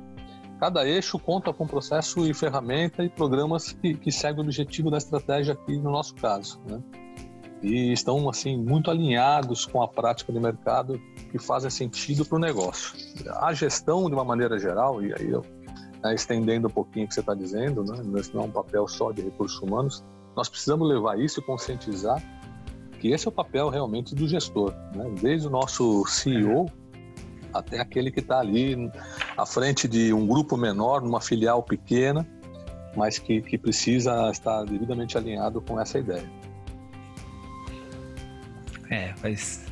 Cada 0.60 0.88
eixo 0.88 1.20
conta 1.20 1.54
com 1.54 1.68
processo 1.68 2.28
e 2.28 2.34
ferramenta 2.34 3.04
e 3.04 3.10
programas 3.10 3.74
que, 3.74 3.94
que 3.94 4.12
seguem 4.12 4.40
o 4.40 4.44
objetivo 4.44 4.90
da 4.90 4.98
estratégia 4.98 5.54
aqui 5.54 5.78
no 5.78 5.92
nosso 5.92 6.16
caso, 6.16 6.60
né? 6.68 6.82
E 7.62 7.92
estão 7.92 8.30
assim 8.30 8.58
muito 8.58 8.90
alinhados 8.90 9.66
com 9.66 9.82
a 9.82 9.88
prática 9.88 10.32
de 10.32 10.40
mercado 10.40 11.02
que 11.32 11.40
fazem 11.40 11.70
sentido 11.70 12.26
para 12.26 12.36
o 12.36 12.40
negócio. 12.40 12.96
A 13.36 13.54
gestão 13.54 14.08
de 14.08 14.16
uma 14.16 14.24
maneira 14.24 14.58
geral 14.60 15.04
e 15.04 15.14
aí 15.14 15.30
eu 15.30 15.44
né, 16.04 16.14
estendendo 16.14 16.68
um 16.68 16.72
pouquinho 16.72 17.06
o 17.06 17.08
que 17.08 17.14
você 17.14 17.20
está 17.20 17.34
dizendo, 17.34 17.84
né? 17.84 18.02
Não 18.34 18.42
é 18.42 18.46
um 18.46 18.52
papel 18.52 18.88
só 18.88 19.12
de 19.12 19.22
recursos 19.22 19.60
humanos. 19.62 20.04
Nós 20.36 20.50
precisamos 20.50 20.88
levar 20.88 21.20
isso 21.20 21.40
e 21.40 21.44
conscientizar 21.44 22.22
que 23.00 23.12
esse 23.12 23.28
é 23.28 23.30
o 23.30 23.32
papel 23.32 23.70
realmente 23.70 24.16
do 24.16 24.28
gestor, 24.28 24.74
né? 24.96 25.06
Desde 25.22 25.48
o 25.48 25.52
nosso 25.52 26.04
CEO 26.08 26.66
até 27.54 27.80
aquele 27.80 28.12
que 28.12 28.20
está 28.20 28.40
ali 28.40 28.90
à 29.38 29.46
frente 29.46 29.88
de 29.88 30.14
um 30.14 30.26
grupo 30.26 30.58
menor, 30.58 31.02
numa 31.02 31.22
filial 31.22 31.64
pequena, 31.64 32.28
mas 32.96 33.20
que, 33.20 33.42
que 33.42 33.58
precisa 33.58 34.30
estar 34.32 34.64
devidamente 34.64 35.18
alinhado 35.18 35.62
com 35.62 35.80
essa 35.80 36.00
ideia. 36.00 36.30
É, 38.90 39.14
faz 39.16 39.66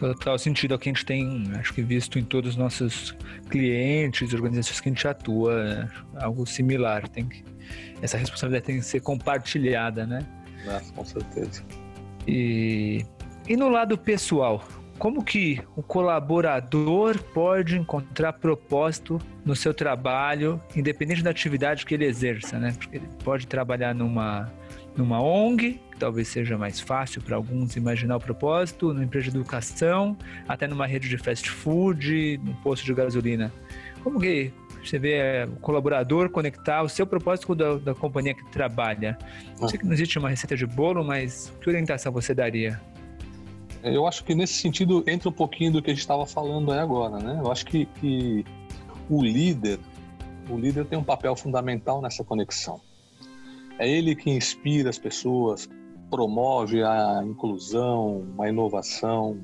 total 0.00 0.38
sentido 0.38 0.72
ao 0.72 0.78
que 0.78 0.88
a 0.88 0.92
gente 0.92 1.04
tem, 1.04 1.44
acho 1.56 1.74
que 1.74 1.82
visto 1.82 2.18
em 2.18 2.24
todos 2.24 2.50
os 2.50 2.56
nossos 2.56 3.14
clientes, 3.50 4.32
organizações 4.32 4.80
que 4.80 4.88
a 4.88 4.92
gente 4.92 5.06
atua, 5.06 5.62
né? 5.62 5.88
algo 6.16 6.46
similar. 6.46 7.06
Tem 7.08 7.26
que, 7.28 7.44
essa 8.00 8.16
responsabilidade 8.16 8.66
tem 8.66 8.78
que 8.78 8.84
ser 8.84 9.00
compartilhada, 9.00 10.06
né? 10.06 10.26
É, 10.66 10.80
com 10.94 11.04
certeza. 11.04 11.62
E, 12.26 13.04
e 13.46 13.56
no 13.56 13.68
lado 13.68 13.98
pessoal, 13.98 14.64
como 15.00 15.24
que 15.24 15.58
o 15.74 15.82
colaborador 15.82 17.18
pode 17.32 17.78
encontrar 17.78 18.34
propósito 18.34 19.18
no 19.46 19.56
seu 19.56 19.72
trabalho, 19.72 20.60
independente 20.76 21.22
da 21.22 21.30
atividade 21.30 21.86
que 21.86 21.94
ele 21.94 22.04
exerça, 22.04 22.58
né? 22.58 22.74
Porque 22.78 22.98
ele 22.98 23.08
pode 23.24 23.46
trabalhar 23.46 23.94
numa, 23.94 24.52
numa 24.94 25.18
ONG, 25.22 25.80
que 25.90 25.98
talvez 25.98 26.28
seja 26.28 26.58
mais 26.58 26.80
fácil 26.80 27.22
para 27.22 27.34
alguns 27.34 27.76
imaginar 27.76 28.16
o 28.16 28.20
propósito, 28.20 28.92
numa 28.92 29.02
empresa 29.02 29.30
de 29.30 29.38
educação, 29.38 30.18
até 30.46 30.68
numa 30.68 30.86
rede 30.86 31.08
de 31.08 31.16
fast 31.16 31.50
food, 31.50 32.38
num 32.44 32.54
posto 32.56 32.84
de 32.84 32.92
gasolina. 32.92 33.50
Como 34.04 34.20
que 34.20 34.52
você 34.84 34.98
vê 34.98 35.44
o 35.44 35.60
colaborador 35.60 36.28
conectar 36.28 36.82
o 36.82 36.90
seu 36.90 37.06
propósito 37.06 37.46
com 37.46 37.52
o 37.54 37.56
da, 37.56 37.76
da 37.76 37.94
companhia 37.94 38.34
que 38.34 38.44
trabalha? 38.50 39.16
Eu 39.58 39.66
sei 39.66 39.78
que 39.78 39.86
não 39.86 39.94
existe 39.94 40.18
uma 40.18 40.28
receita 40.28 40.54
de 40.54 40.66
bolo, 40.66 41.02
mas 41.02 41.50
que 41.62 41.70
orientação 41.70 42.12
você 42.12 42.34
daria? 42.34 42.78
Eu 43.82 44.06
acho 44.06 44.24
que 44.24 44.34
nesse 44.34 44.54
sentido 44.54 45.02
entra 45.06 45.28
um 45.28 45.32
pouquinho 45.32 45.72
do 45.72 45.82
que 45.82 45.90
a 45.90 45.94
gente 45.94 46.00
estava 46.00 46.26
falando 46.26 46.70
aí 46.72 46.78
agora, 46.78 47.18
né? 47.18 47.40
Eu 47.42 47.50
acho 47.50 47.64
que, 47.64 47.86
que 47.86 48.44
o 49.08 49.22
líder 49.22 49.78
o 50.50 50.58
líder 50.58 50.84
tem 50.86 50.98
um 50.98 51.04
papel 51.04 51.36
fundamental 51.36 52.02
nessa 52.02 52.24
conexão. 52.24 52.80
É 53.78 53.88
ele 53.88 54.14
que 54.14 54.30
inspira 54.30 54.90
as 54.90 54.98
pessoas, 54.98 55.68
promove 56.10 56.82
a 56.82 57.22
inclusão, 57.24 58.26
a 58.38 58.48
inovação. 58.48 59.38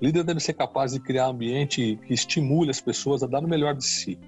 O 0.00 0.04
líder 0.04 0.24
deve 0.24 0.40
ser 0.40 0.54
capaz 0.54 0.92
de 0.92 1.00
criar 1.00 1.28
um 1.28 1.30
ambiente 1.30 1.98
que 2.06 2.12
estimule 2.12 2.70
as 2.70 2.80
pessoas 2.80 3.22
a 3.22 3.26
dar 3.26 3.42
o 3.42 3.48
melhor 3.48 3.74
de 3.74 3.84
si, 3.84 4.18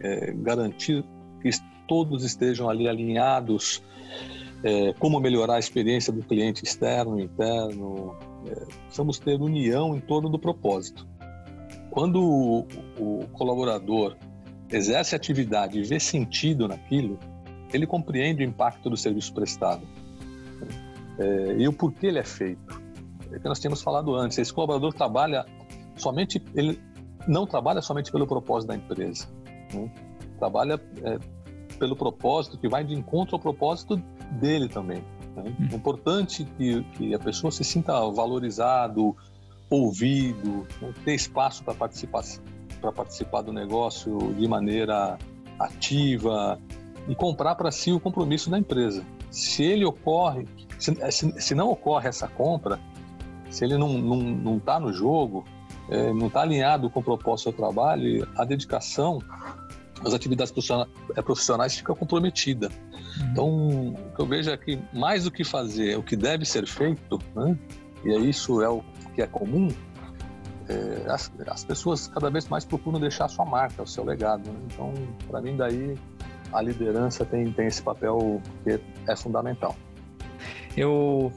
é, 0.00 0.32
garantir 0.32 1.04
que 1.42 1.50
todos 1.86 2.24
estejam 2.24 2.70
ali 2.70 2.88
alinhados, 2.88 3.82
é, 4.62 4.94
como 4.94 5.18
melhorar 5.18 5.56
a 5.56 5.58
experiência 5.58 6.12
do 6.12 6.22
cliente 6.22 6.64
externo 6.64 7.20
interno. 7.20 8.16
É, 8.46 8.54
precisamos 8.84 9.18
ter 9.18 9.40
união 9.40 9.94
em 9.94 10.00
torno 10.00 10.28
do 10.28 10.38
propósito. 10.38 11.06
Quando 11.90 12.22
o, 12.22 12.66
o 12.98 13.26
colaborador 13.32 14.16
exerce 14.70 15.16
atividade 15.16 15.78
e 15.78 15.82
vê 15.82 15.98
sentido 15.98 16.68
naquilo, 16.68 17.18
ele 17.72 17.86
compreende 17.86 18.44
o 18.44 18.46
impacto 18.46 18.88
do 18.88 18.96
serviço 18.96 19.32
prestado 19.34 19.86
é, 21.18 21.56
e 21.58 21.68
o 21.68 21.72
porquê 21.72 22.06
ele 22.06 22.18
é 22.18 22.24
feito. 22.24 22.80
É 23.32 23.38
que 23.38 23.46
nós 23.46 23.60
tínhamos 23.60 23.82
falado 23.82 24.14
antes. 24.14 24.38
Esse 24.38 24.52
colaborador 24.52 24.92
trabalha 24.92 25.44
somente, 25.96 26.42
ele 26.54 26.80
não 27.28 27.46
trabalha 27.46 27.82
somente 27.82 28.10
pelo 28.10 28.26
propósito 28.26 28.68
da 28.68 28.76
empresa, 28.76 29.28
né? 29.72 29.90
trabalha 30.38 30.80
é, 31.04 31.18
pelo 31.78 31.94
propósito 31.94 32.58
que 32.58 32.68
vai 32.68 32.82
de 32.82 32.94
encontro 32.94 33.36
ao 33.36 33.40
propósito 33.40 33.96
dele 34.32 34.68
também. 34.68 35.04
Né? 35.42 35.54
É 35.70 35.74
importante 35.74 36.44
que, 36.56 36.82
que 36.96 37.14
a 37.14 37.18
pessoa 37.18 37.50
se 37.50 37.64
sinta 37.64 37.92
valorizado, 38.10 39.16
ouvido, 39.68 40.66
né? 40.80 40.92
ter 41.04 41.14
espaço 41.14 41.62
para 41.64 41.74
participar, 41.74 42.22
participar 42.94 43.42
do 43.42 43.52
negócio 43.52 44.34
de 44.34 44.46
maneira 44.48 45.18
ativa, 45.58 46.58
e 47.08 47.14
comprar 47.14 47.54
para 47.54 47.70
si 47.70 47.92
o 47.92 48.00
compromisso 48.00 48.50
da 48.50 48.58
empresa. 48.58 49.04
Se 49.30 49.62
ele 49.62 49.84
ocorre, 49.84 50.46
se, 50.78 50.94
se, 51.10 51.40
se 51.40 51.54
não 51.54 51.70
ocorre 51.70 52.08
essa 52.08 52.28
compra, 52.28 52.78
se 53.50 53.64
ele 53.64 53.76
não 53.76 54.56
está 54.56 54.74
tá 54.74 54.80
no 54.80 54.92
jogo, 54.92 55.44
é, 55.88 56.12
não 56.12 56.28
está 56.28 56.42
alinhado 56.42 56.88
com 56.88 57.00
o 57.00 57.02
propósito 57.02 57.50
do 57.50 57.56
trabalho, 57.56 58.28
a 58.36 58.44
dedicação 58.44 59.20
as 60.04 60.14
atividades 60.14 60.52
é, 61.16 61.22
profissionais 61.22 61.76
fica 61.76 61.94
comprometida. 61.94 62.70
Então, 63.20 63.88
o 63.88 64.14
que 64.14 64.20
eu 64.20 64.26
vejo 64.26 64.50
é 64.50 64.56
que 64.56 64.78
mais 64.92 65.24
do 65.24 65.30
que 65.30 65.44
fazer 65.44 65.96
o 65.96 66.02
que 66.02 66.16
deve 66.16 66.44
ser 66.44 66.66
feito, 66.66 67.18
né, 67.34 67.56
e 68.04 68.10
é 68.10 68.18
isso 68.18 68.62
é 68.62 68.68
o 68.68 68.82
que 69.14 69.22
é 69.22 69.26
comum, 69.26 69.68
é, 70.68 71.10
as, 71.10 71.30
as, 71.48 71.64
pessoas 71.64 72.06
cada 72.06 72.30
vez 72.30 72.48
mais 72.48 72.64
procuram 72.64 73.00
deixar 73.00 73.28
sua 73.28 73.44
marca, 73.44 73.82
o 73.82 73.86
seu 73.86 74.04
legado. 74.04 74.48
Né? 74.48 74.58
Então, 74.72 74.94
para 75.28 75.40
mim, 75.40 75.56
daí 75.56 75.96
a 76.52 76.62
liderança 76.62 77.24
tem, 77.24 77.52
tem 77.52 77.66
esse 77.66 77.82
papel 77.82 78.40
que 78.62 78.80
é 79.08 79.16
fundamental. 79.16 79.76
Eu, 80.76 81.32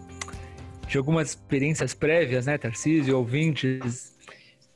de 0.87 0.97
algumas 0.97 1.29
experiências 1.29 1.93
prévias, 1.93 2.45
né, 2.45 2.57
Tarcísio, 2.57 3.17
ouvintes, 3.17 4.15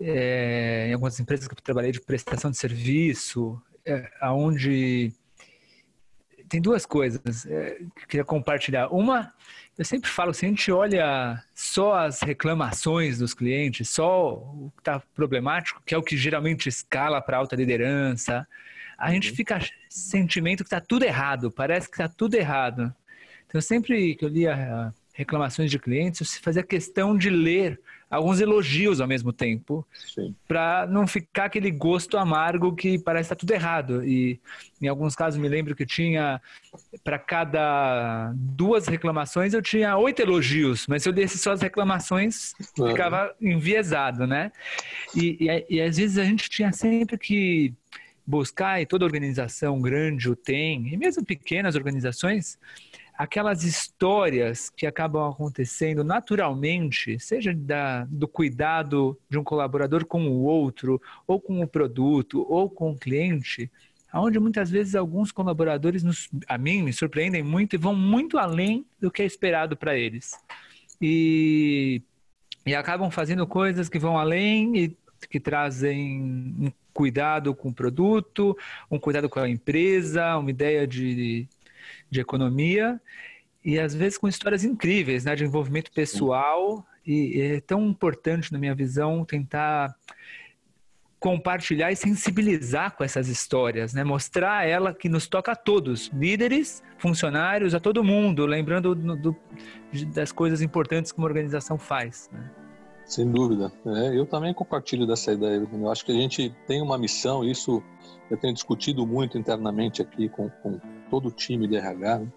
é, 0.01 0.87
em 0.89 0.93
algumas 0.93 1.19
empresas 1.19 1.47
que 1.47 1.53
eu 1.53 1.61
trabalhei 1.61 1.91
de 1.91 2.01
prestação 2.01 2.49
de 2.49 2.57
serviço, 2.57 3.61
é, 3.85 4.09
onde 4.23 5.13
tem 6.47 6.61
duas 6.61 6.85
coisas 6.85 7.45
é, 7.45 7.75
que 7.95 8.03
eu 8.03 8.07
queria 8.07 8.25
compartilhar. 8.25 8.87
Uma, 8.89 9.33
eu 9.77 9.85
sempre 9.85 10.09
falo, 10.09 10.33
se 10.33 10.45
a 10.45 10.49
gente 10.49 10.71
olha 10.71 11.43
só 11.53 11.95
as 11.95 12.21
reclamações 12.21 13.19
dos 13.19 13.33
clientes, 13.33 13.89
só 13.89 14.33
o 14.33 14.71
que 14.75 14.81
está 14.81 14.99
problemático, 15.13 15.81
que 15.85 15.93
é 15.93 15.97
o 15.97 16.03
que 16.03 16.17
geralmente 16.17 16.67
escala 16.67 17.21
para 17.21 17.37
alta 17.37 17.55
liderança, 17.55 18.47
a 18.97 19.11
gente 19.11 19.29
uhum. 19.29 19.35
fica 19.35 19.59
sentimento 19.89 20.63
que 20.63 20.67
está 20.67 20.81
tudo 20.81 21.03
errado, 21.03 21.51
parece 21.51 21.87
que 21.87 21.93
está 21.93 22.07
tudo 22.07 22.35
errado. 22.35 22.93
Então, 23.47 23.61
sempre 23.61 24.15
que 24.15 24.25
eu 24.25 24.29
lia 24.29 24.93
reclamações 25.13 25.69
de 25.71 25.79
clientes, 25.79 26.35
eu 26.35 26.41
fazia 26.41 26.63
questão 26.63 27.17
de 27.17 27.29
ler 27.29 27.79
alguns 28.09 28.39
elogios 28.39 29.01
ao 29.01 29.07
mesmo 29.07 29.33
tempo, 29.33 29.85
para 30.47 30.87
não 30.87 31.05
ficar 31.05 31.45
aquele 31.45 31.69
gosto 31.69 32.17
amargo 32.17 32.75
que 32.75 32.97
parece 32.97 33.25
estar 33.25 33.35
tá 33.35 33.39
tudo 33.39 33.51
errado. 33.51 34.03
E 34.05 34.39
em 34.81 34.87
alguns 34.87 35.15
casos 35.15 35.39
me 35.39 35.49
lembro 35.49 35.75
que 35.75 35.85
tinha 35.85 36.41
para 37.03 37.19
cada 37.19 38.31
duas 38.35 38.87
reclamações 38.87 39.53
eu 39.53 39.61
tinha 39.61 39.97
oito 39.97 40.21
elogios, 40.21 40.85
mas 40.87 41.03
se 41.03 41.09
eu 41.09 41.13
desse 41.13 41.37
só 41.37 41.51
as 41.51 41.61
reclamações 41.61 42.53
ficava 42.75 43.33
enviesado, 43.41 44.25
né? 44.25 44.51
E, 45.15 45.37
e, 45.39 45.75
e 45.75 45.81
às 45.81 45.97
vezes 45.97 46.17
a 46.17 46.23
gente 46.23 46.49
tinha 46.49 46.71
sempre 46.71 47.17
que 47.17 47.73
buscar, 48.25 48.81
e 48.81 48.85
toda 48.85 49.05
organização 49.05 49.79
grande 49.79 50.29
o 50.29 50.35
tem, 50.35 50.93
e 50.93 50.97
mesmo 50.97 51.23
pequenas 51.23 51.75
organizações, 51.75 52.59
aquelas 53.17 53.63
histórias 53.63 54.69
que 54.69 54.85
acabam 54.85 55.27
acontecendo 55.27 56.03
naturalmente, 56.03 57.19
seja 57.19 57.51
da, 57.53 58.05
do 58.05 58.27
cuidado 58.27 59.17
de 59.27 59.39
um 59.39 59.43
colaborador 59.43 60.05
com 60.05 60.27
o 60.27 60.43
outro, 60.43 61.01
ou 61.25 61.41
com 61.41 61.61
o 61.61 61.67
produto, 61.67 62.45
ou 62.47 62.69
com 62.69 62.91
o 62.91 62.97
cliente, 62.97 63.71
onde 64.13 64.39
muitas 64.39 64.69
vezes 64.69 64.93
alguns 64.93 65.31
colaboradores, 65.31 66.03
nos, 66.03 66.29
a 66.47 66.57
mim, 66.57 66.83
me 66.83 66.93
surpreendem 66.93 67.41
muito 67.41 67.73
e 67.73 67.77
vão 67.77 67.95
muito 67.95 68.37
além 68.37 68.85
do 68.99 69.09
que 69.09 69.23
é 69.23 69.25
esperado 69.25 69.75
para 69.75 69.97
eles. 69.97 70.33
E, 71.01 72.03
e 72.65 72.75
acabam 72.75 73.09
fazendo 73.09 73.47
coisas 73.47 73.89
que 73.89 73.97
vão 73.97 74.17
além 74.17 74.77
e 74.77 74.97
que 75.27 75.39
trazem 75.39 76.21
um 76.59 76.71
cuidado 76.93 77.53
com 77.53 77.69
o 77.69 77.73
produto, 77.73 78.55
um 78.89 78.99
cuidado 78.99 79.27
com 79.27 79.39
a 79.39 79.49
empresa, 79.49 80.37
uma 80.37 80.49
ideia 80.49 80.85
de, 80.87 81.47
de 82.09 82.19
economia 82.19 82.99
e 83.63 83.79
às 83.79 83.93
vezes 83.93 84.17
com 84.17 84.27
histórias 84.27 84.63
incríveis, 84.63 85.25
né, 85.25 85.35
de 85.35 85.43
envolvimento 85.43 85.91
pessoal 85.91 86.85
e 87.05 87.41
é 87.41 87.61
tão 87.61 87.85
importante 87.87 88.51
na 88.51 88.59
minha 88.59 88.75
visão 88.75 89.25
tentar 89.25 89.95
compartilhar 91.19 91.91
e 91.91 91.95
sensibilizar 91.95 92.95
com 92.95 93.03
essas 93.03 93.27
histórias, 93.27 93.93
né? 93.93 94.03
Mostrar 94.03 94.67
ela 94.67 94.93
que 94.93 95.09
nos 95.09 95.27
toca 95.27 95.51
a 95.51 95.55
todos, 95.55 96.11
líderes, 96.13 96.83
funcionários, 96.97 97.73
a 97.73 97.79
todo 97.79 98.03
mundo, 98.03 98.45
lembrando 98.45 98.93
do, 98.93 99.15
do, 99.15 99.35
das 100.13 100.31
coisas 100.31 100.61
importantes 100.61 101.11
que 101.11 101.17
uma 101.17 101.27
organização 101.27 101.77
faz. 101.77 102.29
Né? 102.31 102.49
Sem 103.05 103.31
dúvida. 103.31 103.71
É, 103.85 104.17
eu 104.17 104.25
também 104.25 104.53
compartilho 104.53 105.07
dessa 105.07 105.31
ideia. 105.31 105.65
Eu 105.71 105.91
acho 105.91 106.05
que 106.05 106.11
a 106.11 106.15
gente 106.15 106.53
tem 106.67 106.81
uma 106.81 106.97
missão, 106.97 107.43
isso 107.43 107.81
eu 108.29 108.37
tenho 108.37 108.53
discutido 108.53 109.07
muito 109.07 109.37
internamente 109.37 110.01
aqui 110.01 110.29
com, 110.29 110.49
com 110.49 110.79
todo 111.09 111.27
o 111.27 111.31
time 111.31 111.67
de 111.67 111.75
RH. 111.75 112.19
Né? 112.19 112.27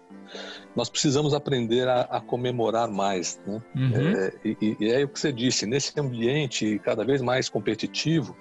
Nós 0.75 0.89
precisamos 0.89 1.33
aprender 1.33 1.87
a, 1.87 2.01
a 2.01 2.21
comemorar 2.21 2.87
mais. 2.87 3.39
Né? 3.45 3.61
Uhum. 3.75 3.91
É, 3.95 4.33
e, 4.45 4.77
e, 4.79 4.91
é 4.91 5.03
o 5.03 5.07
que 5.07 5.19
você 5.19 5.31
disse, 5.31 5.65
nesse 5.65 5.97
ambiente 5.99 6.79
cada 6.83 7.03
vez 7.03 7.21
mais 7.21 7.49
competitivo, 7.49 8.35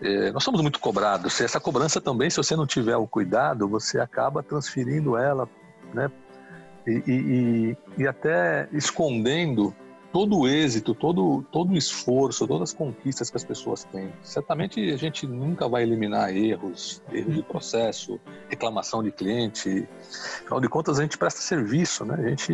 é, 0.00 0.30
nós 0.32 0.44
somos 0.44 0.60
muito 0.60 0.80
cobrados. 0.80 1.40
Essa 1.40 1.60
cobrança 1.60 2.00
também, 2.00 2.30
se 2.30 2.36
você 2.36 2.56
não 2.56 2.66
tiver 2.66 2.96
o 2.96 3.06
cuidado, 3.06 3.68
você 3.68 4.00
acaba 4.00 4.42
transferindo 4.42 5.16
ela 5.16 5.48
né? 5.92 6.10
e, 6.86 7.02
e, 7.06 7.76
e 8.02 8.06
até 8.06 8.68
escondendo 8.72 9.74
todo 10.12 10.38
o 10.38 10.48
êxito, 10.48 10.94
todo, 10.94 11.44
todo 11.52 11.72
o 11.72 11.76
esforço, 11.76 12.46
todas 12.46 12.70
as 12.70 12.74
conquistas 12.74 13.30
que 13.30 13.36
as 13.36 13.44
pessoas 13.44 13.84
têm. 13.84 14.12
Certamente 14.22 14.90
a 14.90 14.96
gente 14.96 15.26
nunca 15.26 15.68
vai 15.68 15.82
eliminar 15.82 16.34
erros, 16.34 17.02
erros 17.12 17.34
de 17.34 17.42
processo, 17.42 18.18
reclamação 18.48 19.02
de 19.02 19.10
cliente. 19.10 19.86
Afinal 20.44 20.60
de 20.60 20.68
contas, 20.68 20.98
a 20.98 21.02
gente 21.02 21.18
presta 21.18 21.40
serviço, 21.40 22.04
né? 22.04 22.14
A 22.18 22.28
gente 22.28 22.52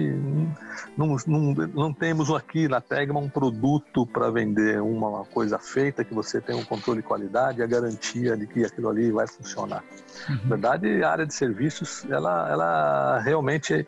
não, 0.96 1.16
não, 1.26 1.54
não 1.72 1.92
temos 1.92 2.30
aqui 2.30 2.66
na 2.66 2.80
Tegma 2.80 3.20
um 3.20 3.28
produto 3.28 4.06
para 4.06 4.30
vender, 4.30 4.80
uma 4.82 5.24
coisa 5.26 5.58
feita 5.58 6.04
que 6.04 6.12
você 6.12 6.40
tem 6.40 6.56
um 6.56 6.64
controle 6.64 7.02
de 7.02 7.06
qualidade 7.06 7.60
e 7.60 7.62
a 7.62 7.66
garantia 7.66 8.36
de 8.36 8.46
que 8.46 8.64
aquilo 8.64 8.88
ali 8.88 9.12
vai 9.12 9.26
funcionar. 9.26 9.84
Uhum. 10.28 10.34
Na 10.42 10.48
verdade, 10.48 11.02
a 11.02 11.10
área 11.10 11.26
de 11.26 11.34
serviços, 11.34 12.04
ela, 12.10 12.50
ela 12.50 13.20
realmente 13.20 13.86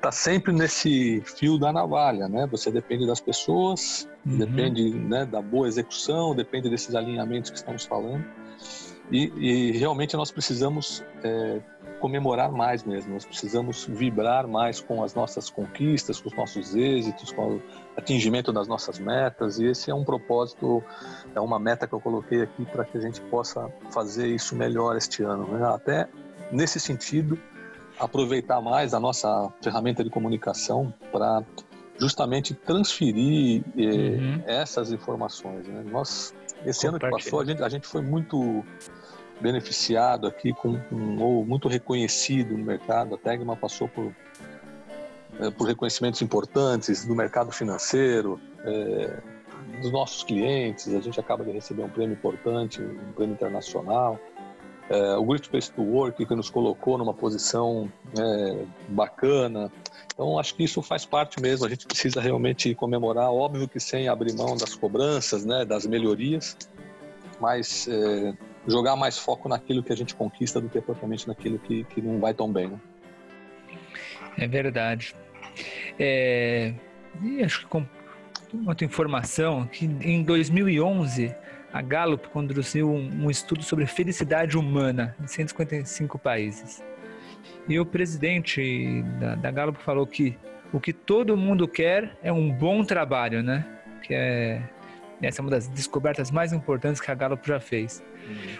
está 0.00 0.10
sempre 0.10 0.52
nesse 0.52 1.22
fio 1.36 1.58
da 1.58 1.70
navalha, 1.70 2.26
né? 2.26 2.46
Você 2.50 2.70
depende 2.70 3.06
das 3.06 3.20
pessoas, 3.20 4.08
uhum. 4.26 4.38
depende 4.38 4.94
né, 4.94 5.26
da 5.26 5.42
boa 5.42 5.68
execução, 5.68 6.34
depende 6.34 6.70
desses 6.70 6.94
alinhamentos 6.94 7.50
que 7.50 7.56
estamos 7.56 7.84
falando. 7.84 8.24
E, 9.12 9.32
e 9.36 9.72
realmente 9.72 10.16
nós 10.16 10.30
precisamos 10.30 11.04
é, 11.22 11.60
comemorar 11.98 12.50
mais 12.50 12.82
mesmo, 12.84 13.12
nós 13.12 13.26
precisamos 13.26 13.84
vibrar 13.84 14.46
mais 14.46 14.80
com 14.80 15.02
as 15.02 15.14
nossas 15.14 15.50
conquistas, 15.50 16.20
com 16.20 16.28
os 16.28 16.36
nossos 16.36 16.74
êxitos, 16.74 17.30
com 17.32 17.56
o 17.56 17.62
atingimento 17.96 18.52
das 18.52 18.66
nossas 18.66 18.98
metas. 18.98 19.58
E 19.58 19.66
esse 19.66 19.90
é 19.90 19.94
um 19.94 20.04
propósito, 20.04 20.82
é 21.34 21.40
uma 21.40 21.58
meta 21.58 21.86
que 21.86 21.92
eu 21.92 22.00
coloquei 22.00 22.40
aqui 22.40 22.64
para 22.64 22.84
que 22.84 22.96
a 22.96 23.00
gente 23.00 23.20
possa 23.22 23.70
fazer 23.92 24.28
isso 24.28 24.56
melhor 24.56 24.96
este 24.96 25.22
ano. 25.22 25.46
Né? 25.48 25.66
Até 25.66 26.08
nesse 26.50 26.80
sentido, 26.80 27.38
aproveitar 28.00 28.60
mais 28.60 28.94
a 28.94 29.00
nossa 29.00 29.52
ferramenta 29.62 30.02
de 30.02 30.10
comunicação 30.10 30.92
para 31.12 31.42
justamente 31.98 32.54
transferir 32.54 33.62
eh, 33.76 33.82
uhum. 33.82 34.42
essas 34.46 34.90
informações. 34.90 35.68
Né? 35.68 35.84
Nós, 35.86 36.34
esse 36.64 36.86
ano 36.86 36.98
que 36.98 37.08
passou, 37.08 37.40
a 37.40 37.44
gente, 37.44 37.62
a 37.62 37.68
gente 37.68 37.86
foi 37.86 38.00
muito 38.00 38.64
beneficiado 39.40 40.26
aqui 40.26 40.52
com, 40.52 40.80
com 40.80 41.16
ou 41.18 41.44
muito 41.44 41.68
reconhecido 41.68 42.56
no 42.56 42.64
mercado. 42.64 43.14
A 43.14 43.18
Tegma 43.18 43.54
passou 43.54 43.86
por 43.86 44.14
é, 45.40 45.50
por 45.50 45.66
reconhecimentos 45.66 46.20
importantes 46.20 47.06
do 47.06 47.14
mercado 47.14 47.50
financeiro, 47.50 48.38
é, 48.62 49.20
dos 49.80 49.90
nossos 49.90 50.22
clientes. 50.22 50.92
A 50.94 51.00
gente 51.00 51.18
acaba 51.18 51.42
de 51.42 51.50
receber 51.50 51.82
um 51.82 51.88
prêmio 51.88 52.12
importante, 52.12 52.82
um 52.82 53.12
prêmio 53.12 53.34
internacional. 53.34 54.18
É, 54.90 55.14
o 55.14 55.24
Great 55.24 55.48
Place 55.48 55.70
to 55.70 55.82
Work, 55.82 56.26
que 56.26 56.34
nos 56.34 56.50
colocou 56.50 56.98
numa 56.98 57.14
posição 57.14 57.90
é, 58.18 58.64
bacana. 58.88 59.70
Então, 60.12 60.36
acho 60.36 60.54
que 60.56 60.64
isso 60.64 60.82
faz 60.82 61.06
parte 61.06 61.40
mesmo. 61.40 61.64
A 61.64 61.68
gente 61.68 61.86
precisa 61.86 62.20
realmente 62.20 62.74
comemorar, 62.74 63.32
óbvio 63.32 63.68
que 63.68 63.78
sem 63.78 64.08
abrir 64.08 64.34
mão 64.34 64.56
das 64.56 64.74
cobranças, 64.74 65.46
né, 65.46 65.64
das 65.64 65.86
melhorias, 65.86 66.56
mas 67.40 67.86
é, 67.88 68.34
jogar 68.66 68.96
mais 68.96 69.16
foco 69.16 69.48
naquilo 69.48 69.80
que 69.80 69.92
a 69.92 69.96
gente 69.96 70.12
conquista 70.12 70.60
do 70.60 70.68
que 70.68 70.80
propriamente 70.80 71.28
naquilo 71.28 71.60
que, 71.60 71.84
que 71.84 72.02
não 72.02 72.18
vai 72.18 72.34
tão 72.34 72.52
bem. 72.52 72.66
Né? 72.66 72.80
É 74.36 74.48
verdade. 74.48 75.14
É, 75.98 76.74
e 77.22 77.44
acho 77.44 77.60
que 77.60 77.66
com 77.66 77.86
outra 78.66 78.84
informação 78.84 79.66
que 79.66 79.84
em 79.84 80.22
2011 80.24 81.34
a 81.72 81.82
Gallup 81.82 82.28
conduziu 82.28 82.90
um, 82.90 83.30
estudo 83.30 83.62
sobre 83.62 83.86
felicidade 83.86 84.58
humana 84.58 85.14
em 85.20 85.26
155 85.26 86.18
países. 86.18 86.82
E 87.68 87.78
o 87.78 87.86
presidente 87.86 89.02
da, 89.20 89.34
da 89.36 89.50
Gallup 89.50 89.80
falou 89.82 90.06
que 90.06 90.36
o 90.72 90.80
que 90.80 90.92
todo 90.92 91.36
mundo 91.36 91.66
quer 91.68 92.16
é 92.22 92.32
um 92.32 92.50
bom 92.50 92.84
trabalho, 92.84 93.42
né? 93.42 93.66
Que 94.02 94.14
é 94.14 94.62
essa 95.22 95.40
é 95.40 95.42
uma 95.42 95.50
das 95.50 95.68
descobertas 95.68 96.30
mais 96.30 96.52
importantes 96.52 97.00
que 97.00 97.10
a 97.10 97.14
Gallup 97.14 97.46
já 97.46 97.60
fez. 97.60 98.02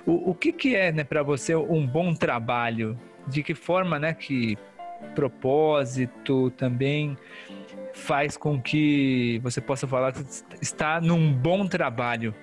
O, 0.05 0.31
o 0.31 0.35
que, 0.35 0.53
que 0.53 0.77
é, 0.77 0.93
né, 0.93 1.05
para 1.05 1.23
você 1.23 1.55
um 1.55 1.87
bom 1.87 2.15
trabalho? 2.15 2.99
De 3.27 3.43
que 3.43 3.55
forma, 3.55 3.99
né, 3.99 4.13
que 4.13 4.59
propósito 5.15 6.51
também 6.53 7.17
faz 7.95 8.37
com 8.37 8.61
que 8.61 9.41
você 9.43 9.61
possa 9.61 9.87
falar 9.87 10.13
que 10.13 10.23
está 10.61 11.01
num 11.01 11.33
bom 11.33 11.67
trabalho? 11.67 12.35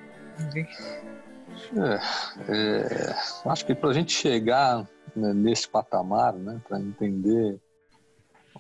É, 1.76 2.52
é, 2.52 3.16
acho 3.46 3.66
que 3.66 3.76
para 3.76 3.90
a 3.90 3.94
gente 3.94 4.12
chegar 4.12 4.88
né, 5.16 5.34
nesse 5.34 5.68
patamar, 5.68 6.34
né, 6.34 6.62
para 6.68 6.80
entender 6.80 7.60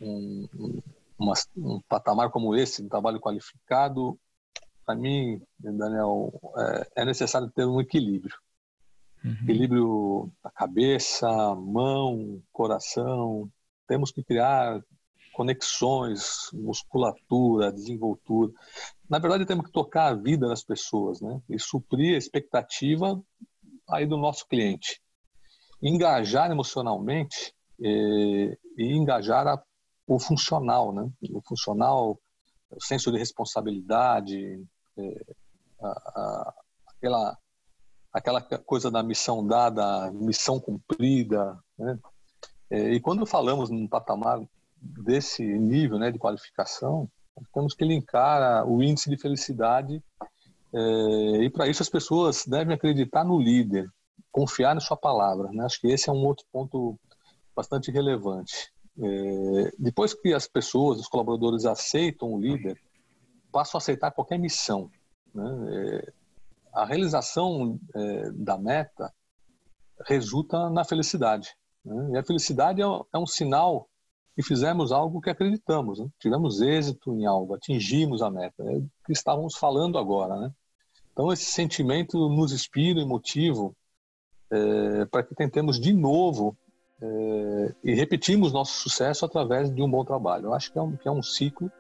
um, 0.02 0.82
uma, 1.18 1.34
um 1.56 1.82
patamar 1.88 2.30
como 2.30 2.56
esse, 2.56 2.84
um 2.84 2.90
trabalho 2.90 3.20
qualificado, 3.20 4.20
para 4.86 4.96
mim, 4.96 5.42
Daniel, 5.60 6.34
é, 6.58 7.02
é, 7.02 7.06
necessário 7.06 7.52
ter 7.52 7.66
um 7.66 7.82
equilíbrio. 7.82 8.36
Uhum. 9.24 9.34
Equilíbrio 9.44 10.32
da 10.44 10.50
cabeça, 10.50 11.28
mão, 11.56 12.42
coração, 12.54 13.50
temos 13.88 14.12
que 14.12 14.24
criar 14.24 14.82
conexões, 15.38 16.50
musculatura, 16.52 17.72
desenvoltura. 17.72 18.52
Na 19.08 19.20
verdade, 19.20 19.46
temos 19.46 19.68
que 19.68 19.72
tocar 19.72 20.08
a 20.08 20.16
vida 20.16 20.48
das 20.48 20.64
pessoas, 20.64 21.22
né? 21.22 21.40
E 21.48 21.60
suprir 21.60 22.16
a 22.16 22.18
expectativa 22.18 23.22
aí 23.88 24.08
do 24.08 24.18
nosso 24.18 24.48
cliente. 24.48 25.00
Engajar 25.80 26.50
emocionalmente 26.50 27.54
e, 27.80 28.58
e 28.76 28.98
engajar 28.98 29.48
a, 29.48 29.62
o 30.08 30.20
funcional, 30.20 30.92
né? 30.92 31.08
O 31.30 31.40
funcional, 31.48 32.20
o 32.72 32.84
senso 32.84 33.12
de 33.12 33.20
responsabilidade, 33.20 34.66
é, 34.98 35.36
a, 35.80 35.88
a, 35.88 36.54
aquela 36.88 37.38
aquela 38.12 38.42
coisa 38.42 38.90
da 38.90 39.04
missão 39.04 39.46
dada, 39.46 40.12
missão 40.14 40.60
cumprida, 40.60 41.60
né? 41.78 42.00
É, 42.72 42.94
e 42.94 43.00
quando 43.00 43.24
falamos 43.24 43.70
num 43.70 43.88
patamar 43.88 44.42
desse 44.82 45.44
nível 45.44 45.98
né, 45.98 46.12
de 46.12 46.20
qualificação, 46.20 47.10
temos 47.54 47.74
que 47.74 47.86
linkar 47.86 48.68
o 48.68 48.82
índice 48.82 49.10
de 49.10 49.18
felicidade 49.18 50.04
é, 50.74 51.44
e 51.44 51.50
para 51.50 51.68
isso 51.68 51.82
as 51.82 51.90
pessoas 51.90 52.46
devem 52.46 52.76
acreditar 52.76 53.24
no 53.24 53.40
líder, 53.40 53.90
confiar 54.32 54.74
na 54.76 54.82
sua 54.82 54.98
palavra. 54.98 55.50
Né? 55.52 55.64
Acho 55.64 55.80
que 55.80 55.88
esse 55.88 56.10
é 56.10 56.14
um 56.14 56.26
outro 56.26 56.46
ponto 56.52 57.00
bastante 57.56 57.92
relevante. 57.92 58.72
É, 59.00 59.72
depois 59.78 60.14
que 60.14 60.34
as 60.34 60.48
pessoas, 60.48 61.00
os 61.00 61.08
colaboradores 61.08 61.66
aceitam 61.66 62.34
o 62.34 62.40
líder, 62.40 62.80
passam 63.52 63.78
a 63.78 63.80
aceitar 63.80 64.12
qualquer 64.12 64.38
missão. 64.40 64.90
Né? 65.34 65.46
É, 65.70 66.14
a 66.74 66.86
realização 66.86 67.80
é, 67.96 68.32
da 68.32 68.58
meta 68.58 69.12
resulta 70.06 70.70
na 70.70 70.84
felicidade. 70.84 71.56
Né? 71.84 72.12
E 72.14 72.18
a 72.18 72.24
felicidade 72.24 72.82
é, 72.82 72.86
é, 72.86 73.18
um 73.18 73.26
sinal 73.26 73.88
que 74.38 74.44
fizemos 74.44 74.92
algo 74.92 75.20
que 75.20 75.32
acreditamos, 75.32 75.98
né? 75.98 76.08
tivemos 76.20 76.62
êxito 76.62 77.12
em 77.16 77.26
algo, 77.26 77.56
atingimos 77.56 78.22
a 78.22 78.30
meta, 78.30 78.62
é 78.62 78.78
o 78.78 78.88
que 79.04 79.12
estávamos 79.12 79.56
falando 79.56 79.98
agora. 79.98 80.40
Né? 80.40 80.52
Então, 81.12 81.34
esse 81.34 81.46
sentimento 81.46 82.30
nos 82.30 82.54
inspira 82.54 83.00
e 83.00 83.06
motiva 83.06 83.72
é, 84.52 85.06
para 85.06 85.24
que 85.24 85.34
tentemos 85.34 85.80
de 85.80 85.92
novo 85.92 86.56
é, 87.02 87.76
e 87.84 87.96
repetimos 87.96 88.54
nosso 88.54 88.74
sucesso 88.74 89.26
através 89.26 89.74
de 89.74 89.82
um 89.82 89.90
bom 89.90 90.06
trabalho. 90.06 90.46
Eu 90.46 90.54
acho 90.54 90.72
que 90.72 90.78
é 90.78 90.82
um, 90.84 90.96
que 90.96 91.08
é 91.08 91.12
um 91.12 91.24
ciclo 91.24 91.72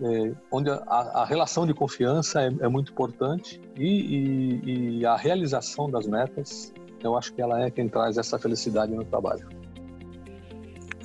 é, 0.00 0.34
onde 0.52 0.70
a, 0.70 0.76
a, 0.86 1.24
relação 1.24 1.66
de 1.66 1.74
confiança 1.74 2.42
é, 2.42 2.46
é 2.46 2.68
muito 2.68 2.92
importante 2.92 3.60
e, 3.76 3.88
e, 3.88 5.00
e, 5.00 5.06
a 5.06 5.16
realização 5.16 5.90
das 5.90 6.06
metas 6.06 6.72
eu 7.02 7.16
acho 7.16 7.34
que 7.34 7.42
ela 7.42 7.60
é 7.60 7.72
quem 7.72 7.88
traz 7.88 8.16
essa 8.16 8.38
felicidade 8.38 8.94
no 8.94 9.04
trabalho. 9.04 9.61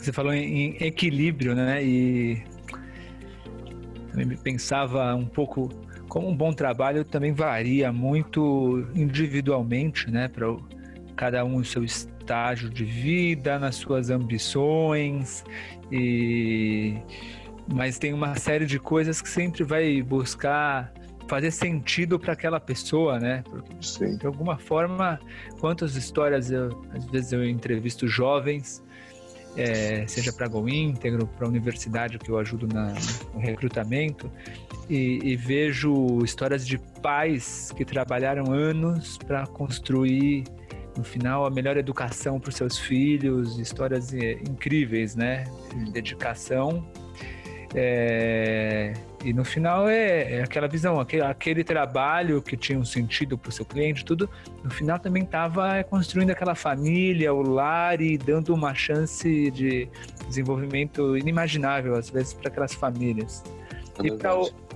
Você 0.07 0.13
falou 0.13 0.33
em 0.33 0.77
equilíbrio, 0.79 1.53
né? 1.53 1.83
E 1.83 2.41
também 4.09 4.37
pensava 4.37 5.13
um 5.13 5.25
pouco 5.25 5.67
como 6.07 6.29
um 6.29 6.35
bom 6.35 6.53
trabalho 6.53 7.03
também 7.03 7.33
varia 7.33 7.91
muito 7.91 8.87
individualmente, 8.95 10.09
né? 10.09 10.29
Para 10.29 10.55
cada 11.13 11.43
um 11.43 11.57
o 11.57 11.65
seu 11.65 11.83
estágio 11.83 12.69
de 12.69 12.85
vida, 12.85 13.59
nas 13.59 13.75
suas 13.75 14.09
ambições 14.09 15.43
e 15.91 16.95
mas 17.69 17.99
tem 17.99 18.13
uma 18.13 18.33
série 18.37 18.65
de 18.65 18.79
coisas 18.79 19.21
que 19.21 19.27
sempre 19.27 19.65
vai 19.65 20.01
buscar 20.01 20.89
fazer 21.27 21.51
sentido 21.51 22.17
para 22.17 22.31
aquela 22.31 22.61
pessoa, 22.61 23.19
né? 23.19 23.43
Porque, 23.43 24.15
de 24.15 24.25
alguma 24.25 24.57
forma, 24.57 25.19
quantas 25.59 25.97
histórias 25.97 26.49
eu, 26.49 26.81
às 26.93 27.03
vezes 27.07 27.33
eu 27.33 27.43
entrevisto 27.43 28.07
jovens, 28.07 28.81
é, 29.57 30.05
seja 30.07 30.31
para 30.31 30.47
Go 30.47 30.69
Íntegro, 30.69 31.25
para 31.25 31.47
a 31.47 31.49
universidade 31.49 32.19
que 32.19 32.29
eu 32.29 32.37
ajudo 32.37 32.67
na, 32.67 32.93
no 33.33 33.39
recrutamento, 33.39 34.31
e, 34.87 35.19
e 35.23 35.35
vejo 35.35 36.23
histórias 36.23 36.65
de 36.65 36.77
pais 37.01 37.73
que 37.75 37.83
trabalharam 37.83 38.53
anos 38.53 39.17
para 39.17 39.47
construir 39.47 40.43
no 40.95 41.03
final 41.03 41.45
a 41.45 41.49
melhor 41.49 41.75
educação 41.75 42.39
para 42.39 42.49
os 42.49 42.55
seus 42.55 42.77
filhos, 42.77 43.59
histórias 43.59 44.13
é, 44.13 44.33
incríveis, 44.33 45.15
né? 45.15 45.43
De 45.75 45.91
dedicação 45.91 46.87
é, 47.75 48.93
e 49.23 49.33
no 49.33 49.43
final 49.43 49.89
é, 49.89 50.35
é, 50.35 50.43
aquela 50.43 50.67
visão, 50.67 50.99
aquele, 50.99 51.23
aquele 51.23 51.63
trabalho 51.63 52.41
que 52.41 52.55
tinha 52.55 52.77
um 52.77 52.85
sentido 52.85 53.37
para 53.37 53.49
o 53.49 53.51
seu 53.51 53.65
cliente, 53.65 54.05
tudo, 54.05 54.29
no 54.63 54.69
final 54.69 54.99
também 54.99 55.23
estava 55.23 55.83
construindo 55.83 56.29
aquela 56.29 56.55
família, 56.55 57.33
o 57.33 57.41
lar 57.41 57.99
e 57.99 58.17
dando 58.17 58.53
uma 58.53 58.73
chance 58.75 59.49
de 59.51 59.89
desenvolvimento 60.27 61.17
inimaginável, 61.17 61.95
às 61.95 62.09
vezes, 62.09 62.33
para 62.33 62.49
aquelas 62.49 62.73
famílias. 62.73 63.43
É 64.03 64.67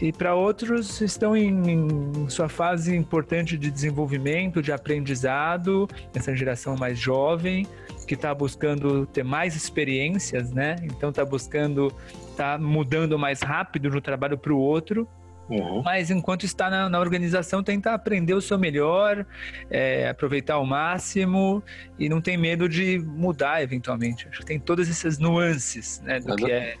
e 0.00 0.10
para 0.10 0.34
outros 0.34 1.02
estão 1.02 1.36
em, 1.36 1.70
em, 1.70 2.28
sua 2.30 2.48
fase 2.48 2.96
importante 2.96 3.58
de 3.58 3.70
desenvolvimento, 3.70 4.62
de 4.62 4.72
aprendizado, 4.72 5.86
essa 6.14 6.34
geração 6.34 6.76
mais 6.76 6.98
jovem, 6.98 7.66
que 8.06 8.14
está 8.14 8.34
buscando 8.34 9.06
ter 9.06 9.24
mais 9.24 9.56
experiências, 9.56 10.52
né? 10.52 10.76
Então 10.82 11.10
está 11.10 11.24
buscando 11.24 11.92
está 12.30 12.58
mudando 12.58 13.18
mais 13.18 13.40
rápido 13.40 13.90
de 13.90 13.96
um 13.96 14.00
trabalho 14.00 14.36
para 14.36 14.52
o 14.52 14.58
outro. 14.58 15.08
Uhum. 15.48 15.82
Mas 15.82 16.10
enquanto 16.10 16.44
está 16.44 16.68
na, 16.68 16.88
na, 16.88 16.98
organização, 16.98 17.62
tenta 17.62 17.94
aprender 17.94 18.34
o 18.34 18.40
seu 18.40 18.58
melhor, 18.58 19.24
é, 19.70 20.08
aproveitar 20.08 20.54
ao 20.54 20.66
máximo 20.66 21.62
e 21.98 22.08
não 22.08 22.20
tem 22.20 22.36
medo 22.36 22.68
de 22.68 22.98
mudar 22.98 23.62
eventualmente. 23.62 24.26
Acho 24.28 24.40
que 24.40 24.46
tem 24.46 24.58
todas 24.58 24.90
essas 24.90 25.18
nuances 25.18 26.00
né, 26.04 26.18
do 26.18 26.32
é 26.32 26.36
que 26.36 26.50
é 26.50 26.76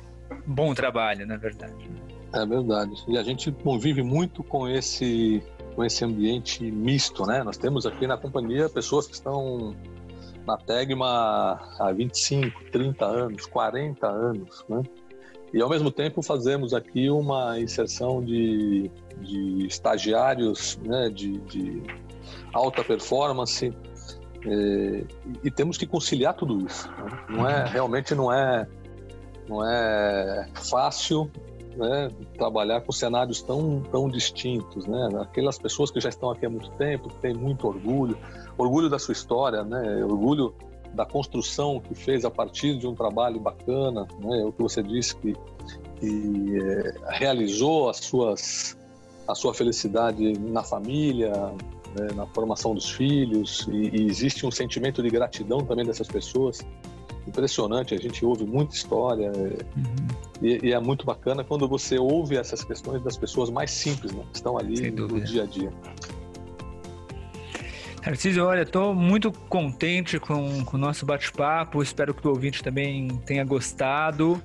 bom 0.46 0.74
trabalho, 0.74 1.26
na 1.26 1.36
verdade. 1.36 1.88
É 2.34 2.44
verdade. 2.44 2.92
E 3.08 3.16
a 3.16 3.22
gente 3.22 3.52
convive 3.52 4.02
muito 4.02 4.42
com 4.42 4.68
esse, 4.68 5.40
com 5.74 5.84
esse 5.84 6.04
ambiente 6.04 6.64
misto, 6.64 7.24
né? 7.24 7.44
Nós 7.44 7.56
temos 7.56 7.86
aqui 7.86 8.06
na 8.06 8.16
companhia 8.16 8.68
pessoas 8.68 9.06
que 9.06 9.14
estão 9.14 9.76
na 10.46 10.56
Tegma 10.56 11.58
há 11.78 11.92
25, 11.92 12.70
30 12.70 13.04
anos, 13.04 13.46
40 13.46 14.06
anos, 14.06 14.64
né? 14.68 14.82
E 15.52 15.60
ao 15.60 15.68
mesmo 15.68 15.90
tempo 15.90 16.22
fazemos 16.22 16.74
aqui 16.74 17.08
uma 17.08 17.58
inserção 17.58 18.22
de, 18.22 18.90
de 19.20 19.66
estagiários 19.66 20.78
né, 20.84 21.08
de, 21.08 21.38
de 21.40 21.82
alta 22.52 22.84
performance 22.84 23.72
É, 24.48 25.04
e 25.42 25.50
temos 25.50 25.76
que 25.76 25.86
conciliar 25.86 26.34
tudo 26.34 26.64
isso. 26.64 26.88
Né? 26.88 27.24
Não 27.30 27.48
é 27.48 27.64
realmente 27.64 28.14
não 28.14 28.32
é 28.32 28.68
não 29.48 29.64
é 29.66 30.48
fácil 30.54 31.30
né, 31.76 32.10
trabalhar 32.36 32.80
com 32.82 32.92
cenários 32.92 33.42
tão 33.42 33.80
tão 33.90 34.08
distintos, 34.08 34.86
né? 34.86 35.08
Aquelas 35.20 35.58
pessoas 35.58 35.90
que 35.90 36.00
já 36.00 36.08
estão 36.10 36.30
aqui 36.30 36.46
há 36.46 36.50
muito 36.50 36.70
tempo, 36.72 37.08
que 37.08 37.16
têm 37.16 37.34
muito 37.34 37.66
orgulho, 37.66 38.16
orgulho 38.58 38.88
da 38.88 38.98
sua 38.98 39.12
história, 39.12 39.62
né? 39.62 40.04
Orgulho 40.04 40.54
da 40.94 41.04
construção 41.04 41.80
que 41.80 41.94
fez 41.94 42.24
a 42.24 42.30
partir 42.30 42.78
de 42.78 42.86
um 42.86 42.94
trabalho 42.94 43.38
bacana, 43.38 44.06
né? 44.18 44.44
O 44.44 44.52
que 44.52 44.62
você 44.62 44.82
disse 44.82 45.14
que, 45.16 45.34
que 46.00 46.58
é, 46.58 46.94
realizou 47.08 47.90
as 47.90 47.98
suas 47.98 48.76
a 49.28 49.34
sua 49.34 49.52
felicidade 49.52 50.38
na 50.38 50.62
família, 50.62 51.32
né, 51.98 52.08
na 52.14 52.26
formação 52.26 52.74
dos 52.74 52.90
filhos, 52.90 53.66
e, 53.70 53.88
e, 53.88 54.06
existe 54.06 54.46
um 54.46 54.50
sentimento 54.50 55.02
de 55.02 55.10
gratidão 55.10 55.58
também 55.64 55.84
dessas 55.84 56.06
pessoas. 56.06 56.60
Impressionante, 57.26 57.92
a 57.92 57.98
gente 57.98 58.24
ouve 58.24 58.46
muita 58.46 58.76
história, 58.76 59.32
uhum. 59.32 60.06
e, 60.40 60.68
e, 60.68 60.72
é 60.72 60.78
muito 60.78 61.04
bacana 61.04 61.42
quando 61.42 61.66
você 61.66 61.98
ouve 61.98 62.36
essas 62.36 62.62
questões 62.62 63.02
das 63.02 63.16
pessoas 63.16 63.50
mais 63.50 63.70
simples, 63.72 64.12
né, 64.12 64.22
que 64.30 64.36
estão 64.36 64.56
ali 64.56 64.90
no 64.92 65.20
dia 65.20 65.42
a 65.42 65.46
dia. 65.46 65.72
Tarcísio, 68.06 68.46
olha, 68.46 68.62
estou 68.62 68.94
muito 68.94 69.32
contente 69.32 70.20
com, 70.20 70.64
com 70.64 70.76
o 70.76 70.78
nosso 70.78 71.04
bate-papo. 71.04 71.82
Espero 71.82 72.14
que 72.14 72.24
o 72.24 72.30
ouvinte 72.30 72.62
também 72.62 73.08
tenha 73.26 73.44
gostado. 73.44 74.40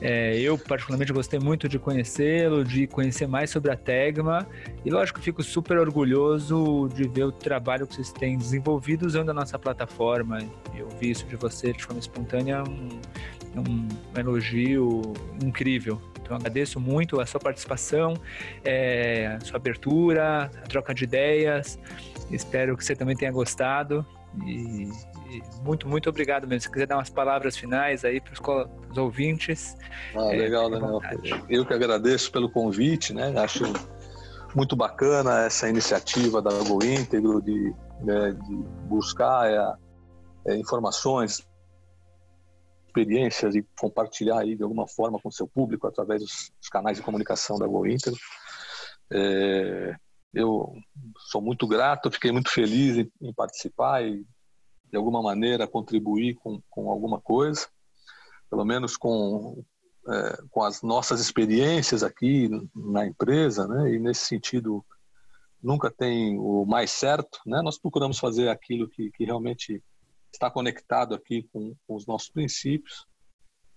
É, 0.00 0.40
eu, 0.40 0.56
particularmente, 0.56 1.12
gostei 1.12 1.38
muito 1.38 1.68
de 1.68 1.78
conhecê-lo, 1.78 2.64
de 2.64 2.86
conhecer 2.86 3.28
mais 3.28 3.50
sobre 3.50 3.70
a 3.70 3.76
Tegma. 3.76 4.48
E, 4.82 4.90
lógico, 4.90 5.20
fico 5.20 5.42
super 5.42 5.76
orgulhoso 5.76 6.88
de 6.94 7.06
ver 7.06 7.24
o 7.24 7.32
trabalho 7.32 7.86
que 7.86 7.96
vocês 7.96 8.10
têm 8.10 8.38
desenvolvido 8.38 9.04
usando 9.04 9.28
a 9.28 9.34
nossa 9.34 9.58
plataforma. 9.58 10.38
Eu 10.74 10.88
vi 10.98 11.10
isso 11.10 11.26
de 11.26 11.36
você 11.36 11.70
de 11.74 11.84
forma 11.84 12.00
espontânea, 12.00 12.62
um, 12.62 12.98
um 13.60 13.88
elogio 14.18 15.02
incrível. 15.44 16.00
Então, 16.22 16.34
agradeço 16.34 16.80
muito 16.80 17.20
a 17.20 17.26
sua 17.26 17.38
participação, 17.38 18.14
é, 18.64 19.36
a 19.38 19.44
sua 19.44 19.58
abertura, 19.58 20.44
a 20.44 20.66
troca 20.66 20.94
de 20.94 21.04
ideias. 21.04 21.78
Espero 22.32 22.76
que 22.76 22.84
você 22.84 22.96
também 22.96 23.16
tenha 23.16 23.30
gostado. 23.30 24.04
E, 24.46 24.88
e 25.30 25.42
muito, 25.62 25.86
muito 25.86 26.08
obrigado 26.08 26.46
mesmo. 26.46 26.62
Se 26.62 26.70
quiser 26.70 26.86
dar 26.86 26.96
umas 26.96 27.10
palavras 27.10 27.56
finais 27.56 28.04
aí 28.04 28.20
para 28.20 28.32
os 28.32 28.98
ouvintes. 28.98 29.76
Ah, 30.16 30.34
é, 30.34 30.36
legal, 30.36 30.70
Daniel. 30.70 31.00
Eu 31.48 31.66
que 31.66 31.74
agradeço 31.74 32.32
pelo 32.32 32.50
convite, 32.50 33.12
né? 33.12 33.34
Acho 33.38 33.64
muito 34.54 34.76
bacana 34.76 35.44
essa 35.44 35.68
iniciativa 35.68 36.40
da 36.40 36.50
Go 36.50 36.84
Íntegro 36.84 37.40
de, 37.42 37.74
né, 38.00 38.32
de 38.32 38.54
buscar 38.86 39.50
é, 39.50 40.52
é, 40.52 40.56
informações, 40.56 41.46
experiências 42.86 43.54
e 43.54 43.66
compartilhar 43.78 44.40
aí 44.40 44.54
de 44.54 44.62
alguma 44.62 44.86
forma 44.86 45.18
com 45.18 45.28
o 45.28 45.32
seu 45.32 45.46
público 45.46 45.86
através 45.86 46.20
dos, 46.20 46.52
dos 46.58 46.68
canais 46.68 46.98
de 46.98 47.02
comunicação 47.02 47.58
da 47.58 47.66
Go 47.66 47.86
Íntegro. 47.86 48.18
É, 49.10 49.94
eu 50.32 50.74
sou 51.30 51.42
muito 51.42 51.66
grato, 51.66 52.10
fiquei 52.10 52.32
muito 52.32 52.50
feliz 52.50 52.96
em, 52.96 53.10
em 53.20 53.32
participar 53.32 54.04
e, 54.04 54.24
de 54.90 54.96
alguma 54.96 55.22
maneira, 55.22 55.68
contribuir 55.68 56.34
com, 56.36 56.60
com 56.70 56.90
alguma 56.90 57.20
coisa, 57.20 57.68
pelo 58.50 58.64
menos 58.64 58.96
com, 58.96 59.64
é, 60.08 60.42
com 60.50 60.62
as 60.62 60.82
nossas 60.82 61.20
experiências 61.20 62.02
aqui 62.02 62.48
na 62.74 63.06
empresa, 63.06 63.66
né? 63.66 63.94
E 63.94 63.98
nesse 63.98 64.26
sentido, 64.26 64.84
nunca 65.62 65.90
tem 65.90 66.38
o 66.38 66.64
mais 66.64 66.90
certo, 66.90 67.38
né? 67.46 67.60
Nós 67.62 67.78
procuramos 67.78 68.18
fazer 68.18 68.48
aquilo 68.48 68.88
que, 68.88 69.10
que 69.12 69.24
realmente 69.24 69.82
está 70.32 70.50
conectado 70.50 71.14
aqui 71.14 71.48
com, 71.52 71.74
com 71.86 71.94
os 71.94 72.06
nossos 72.06 72.30
princípios 72.30 73.06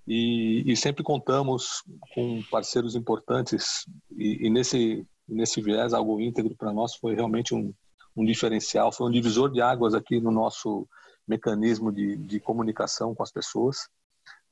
e, 0.07 0.63
e, 0.65 0.75
sempre 0.75 1.03
contamos 1.03 1.83
com 2.13 2.41
parceiros 2.51 2.95
importantes 2.95 3.85
e, 4.11 4.45
e 4.45 4.49
nesse 4.49 5.05
nesse 5.27 5.61
viés, 5.61 5.93
algo 5.93 6.19
íntegro 6.19 6.55
para 6.55 6.73
nós 6.73 6.95
foi 6.95 7.15
realmente 7.15 7.53
um, 7.53 7.73
um 8.15 8.25
diferencial, 8.25 8.91
foi 8.91 9.07
um 9.07 9.11
divisor 9.11 9.51
de 9.51 9.61
águas 9.61 9.93
aqui 9.93 10.19
no 10.19 10.31
nosso 10.31 10.87
mecanismo 11.27 11.91
de, 11.91 12.15
de 12.15 12.39
comunicação 12.39 13.15
com 13.15 13.23
as 13.23 13.31
pessoas, 13.31 13.89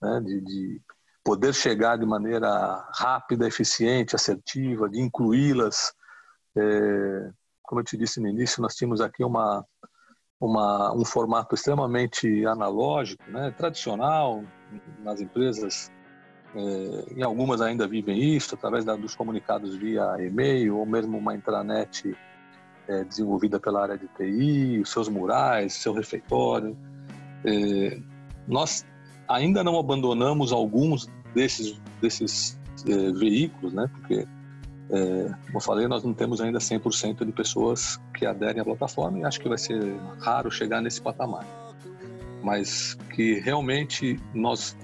né? 0.01 0.19
de, 0.21 0.41
de 0.41 0.81
poder 1.23 1.53
chegar 1.53 1.97
de 1.97 2.05
maneira 2.05 2.85
rápida, 2.93 3.47
eficiente, 3.47 4.15
assertiva, 4.15 4.89
de 4.89 4.99
incluí-las. 4.99 5.93
É, 6.55 7.31
como 7.61 7.81
eu 7.81 7.85
te 7.85 7.97
disse 7.97 8.19
no 8.19 8.27
início, 8.27 8.61
nós 8.61 8.75
tínhamos 8.75 8.99
aqui 8.99 9.23
uma, 9.23 9.65
uma, 10.39 10.93
um 10.93 11.05
formato 11.05 11.55
extremamente 11.55 12.45
analógico, 12.45 13.23
né, 13.29 13.51
tradicional 13.51 14.43
nas 14.99 15.21
empresas 15.21 15.91
é, 16.55 17.23
algumas 17.23 17.61
ainda 17.61 17.87
vivem 17.87 18.35
isso, 18.35 18.53
através 18.53 18.85
da, 18.85 18.95
dos 18.95 19.15
comunicados 19.15 19.75
via 19.75 20.15
e-mail, 20.19 20.77
ou 20.77 20.85
mesmo 20.85 21.17
uma 21.17 21.35
intranet 21.35 22.15
é, 22.87 23.03
desenvolvida 23.03 23.59
pela 23.59 23.81
área 23.81 23.97
de 23.97 24.07
TI, 24.09 24.79
os 24.79 24.91
seus 24.91 25.09
murais, 25.09 25.73
seu 25.73 25.93
refeitório. 25.93 26.77
É, 27.43 27.99
nós 28.47 28.85
ainda 29.27 29.63
não 29.63 29.79
abandonamos 29.79 30.51
alguns 30.51 31.09
desses, 31.33 31.81
desses 31.99 32.59
veículos, 32.85 33.73
né? 33.73 33.89
porque, 33.93 34.27
como 34.89 35.57
eu 35.57 35.61
falei, 35.61 35.87
nós 35.87 36.03
não 36.03 36.13
temos 36.13 36.41
ainda 36.41 36.59
100% 36.59 37.25
de 37.25 37.31
pessoas 37.31 37.99
que 38.13 38.25
aderem 38.25 38.61
à 38.61 38.65
plataforma 38.65 39.19
e 39.19 39.23
acho 39.23 39.39
que 39.39 39.47
vai 39.47 39.57
ser 39.57 39.81
raro 40.19 40.51
chegar 40.51 40.81
nesse 40.81 41.01
patamar. 41.01 41.45
Mas 42.43 42.95
que 43.15 43.39
realmente 43.39 44.19
nós 44.33 44.75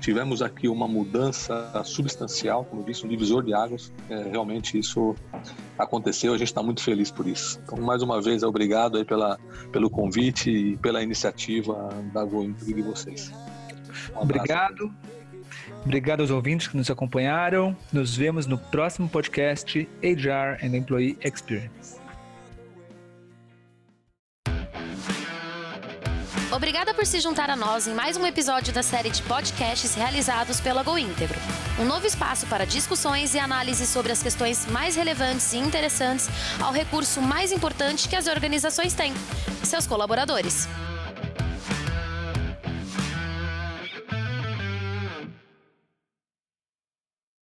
tivemos 0.00 0.42
aqui 0.42 0.68
uma 0.68 0.88
mudança 0.88 1.82
substancial, 1.84 2.64
como 2.64 2.82
disse, 2.82 3.04
um 3.04 3.08
divisor 3.08 3.44
de 3.44 3.54
águas. 3.54 3.92
É, 4.08 4.22
realmente 4.30 4.78
isso 4.78 5.14
aconteceu, 5.78 6.32
a 6.32 6.38
gente 6.38 6.48
está 6.48 6.62
muito 6.62 6.82
feliz 6.82 7.10
por 7.10 7.26
isso. 7.26 7.60
Então, 7.64 7.78
mais 7.78 8.02
uma 8.02 8.20
vez, 8.20 8.42
obrigado 8.42 8.98
aí 8.98 9.04
pela, 9.04 9.38
pelo 9.70 9.90
convite 9.90 10.50
e 10.50 10.76
pela 10.78 11.02
iniciativa 11.02 11.90
da 12.12 12.24
GoIntrig 12.24 12.74
de 12.74 12.82
vocês. 12.82 13.32
Um 14.16 14.22
obrigado. 14.22 14.92
Obrigado 15.84 16.20
aos 16.20 16.30
ouvintes 16.30 16.68
que 16.68 16.76
nos 16.76 16.90
acompanharam. 16.90 17.76
Nos 17.92 18.16
vemos 18.16 18.46
no 18.46 18.58
próximo 18.58 19.08
podcast 19.08 19.88
HR 20.02 20.64
and 20.64 20.76
Employee 20.76 21.18
Experience. 21.22 21.99
Obrigada 26.60 26.92
por 26.92 27.06
se 27.06 27.20
juntar 27.20 27.48
a 27.48 27.56
nós 27.56 27.86
em 27.86 27.94
mais 27.94 28.18
um 28.18 28.26
episódio 28.26 28.70
da 28.70 28.82
série 28.82 29.08
de 29.08 29.22
podcasts 29.22 29.94
realizados 29.94 30.60
pela 30.60 30.82
Go 30.82 30.98
Íntegro. 30.98 31.40
Um 31.78 31.86
novo 31.86 32.06
espaço 32.06 32.46
para 32.48 32.66
discussões 32.66 33.34
e 33.34 33.38
análises 33.38 33.88
sobre 33.88 34.12
as 34.12 34.22
questões 34.22 34.66
mais 34.66 34.94
relevantes 34.94 35.54
e 35.54 35.56
interessantes 35.56 36.28
ao 36.60 36.70
recurso 36.70 37.22
mais 37.22 37.50
importante 37.50 38.10
que 38.10 38.14
as 38.14 38.26
organizações 38.26 38.92
têm: 38.92 39.14
seus 39.64 39.86
colaboradores. 39.86 40.68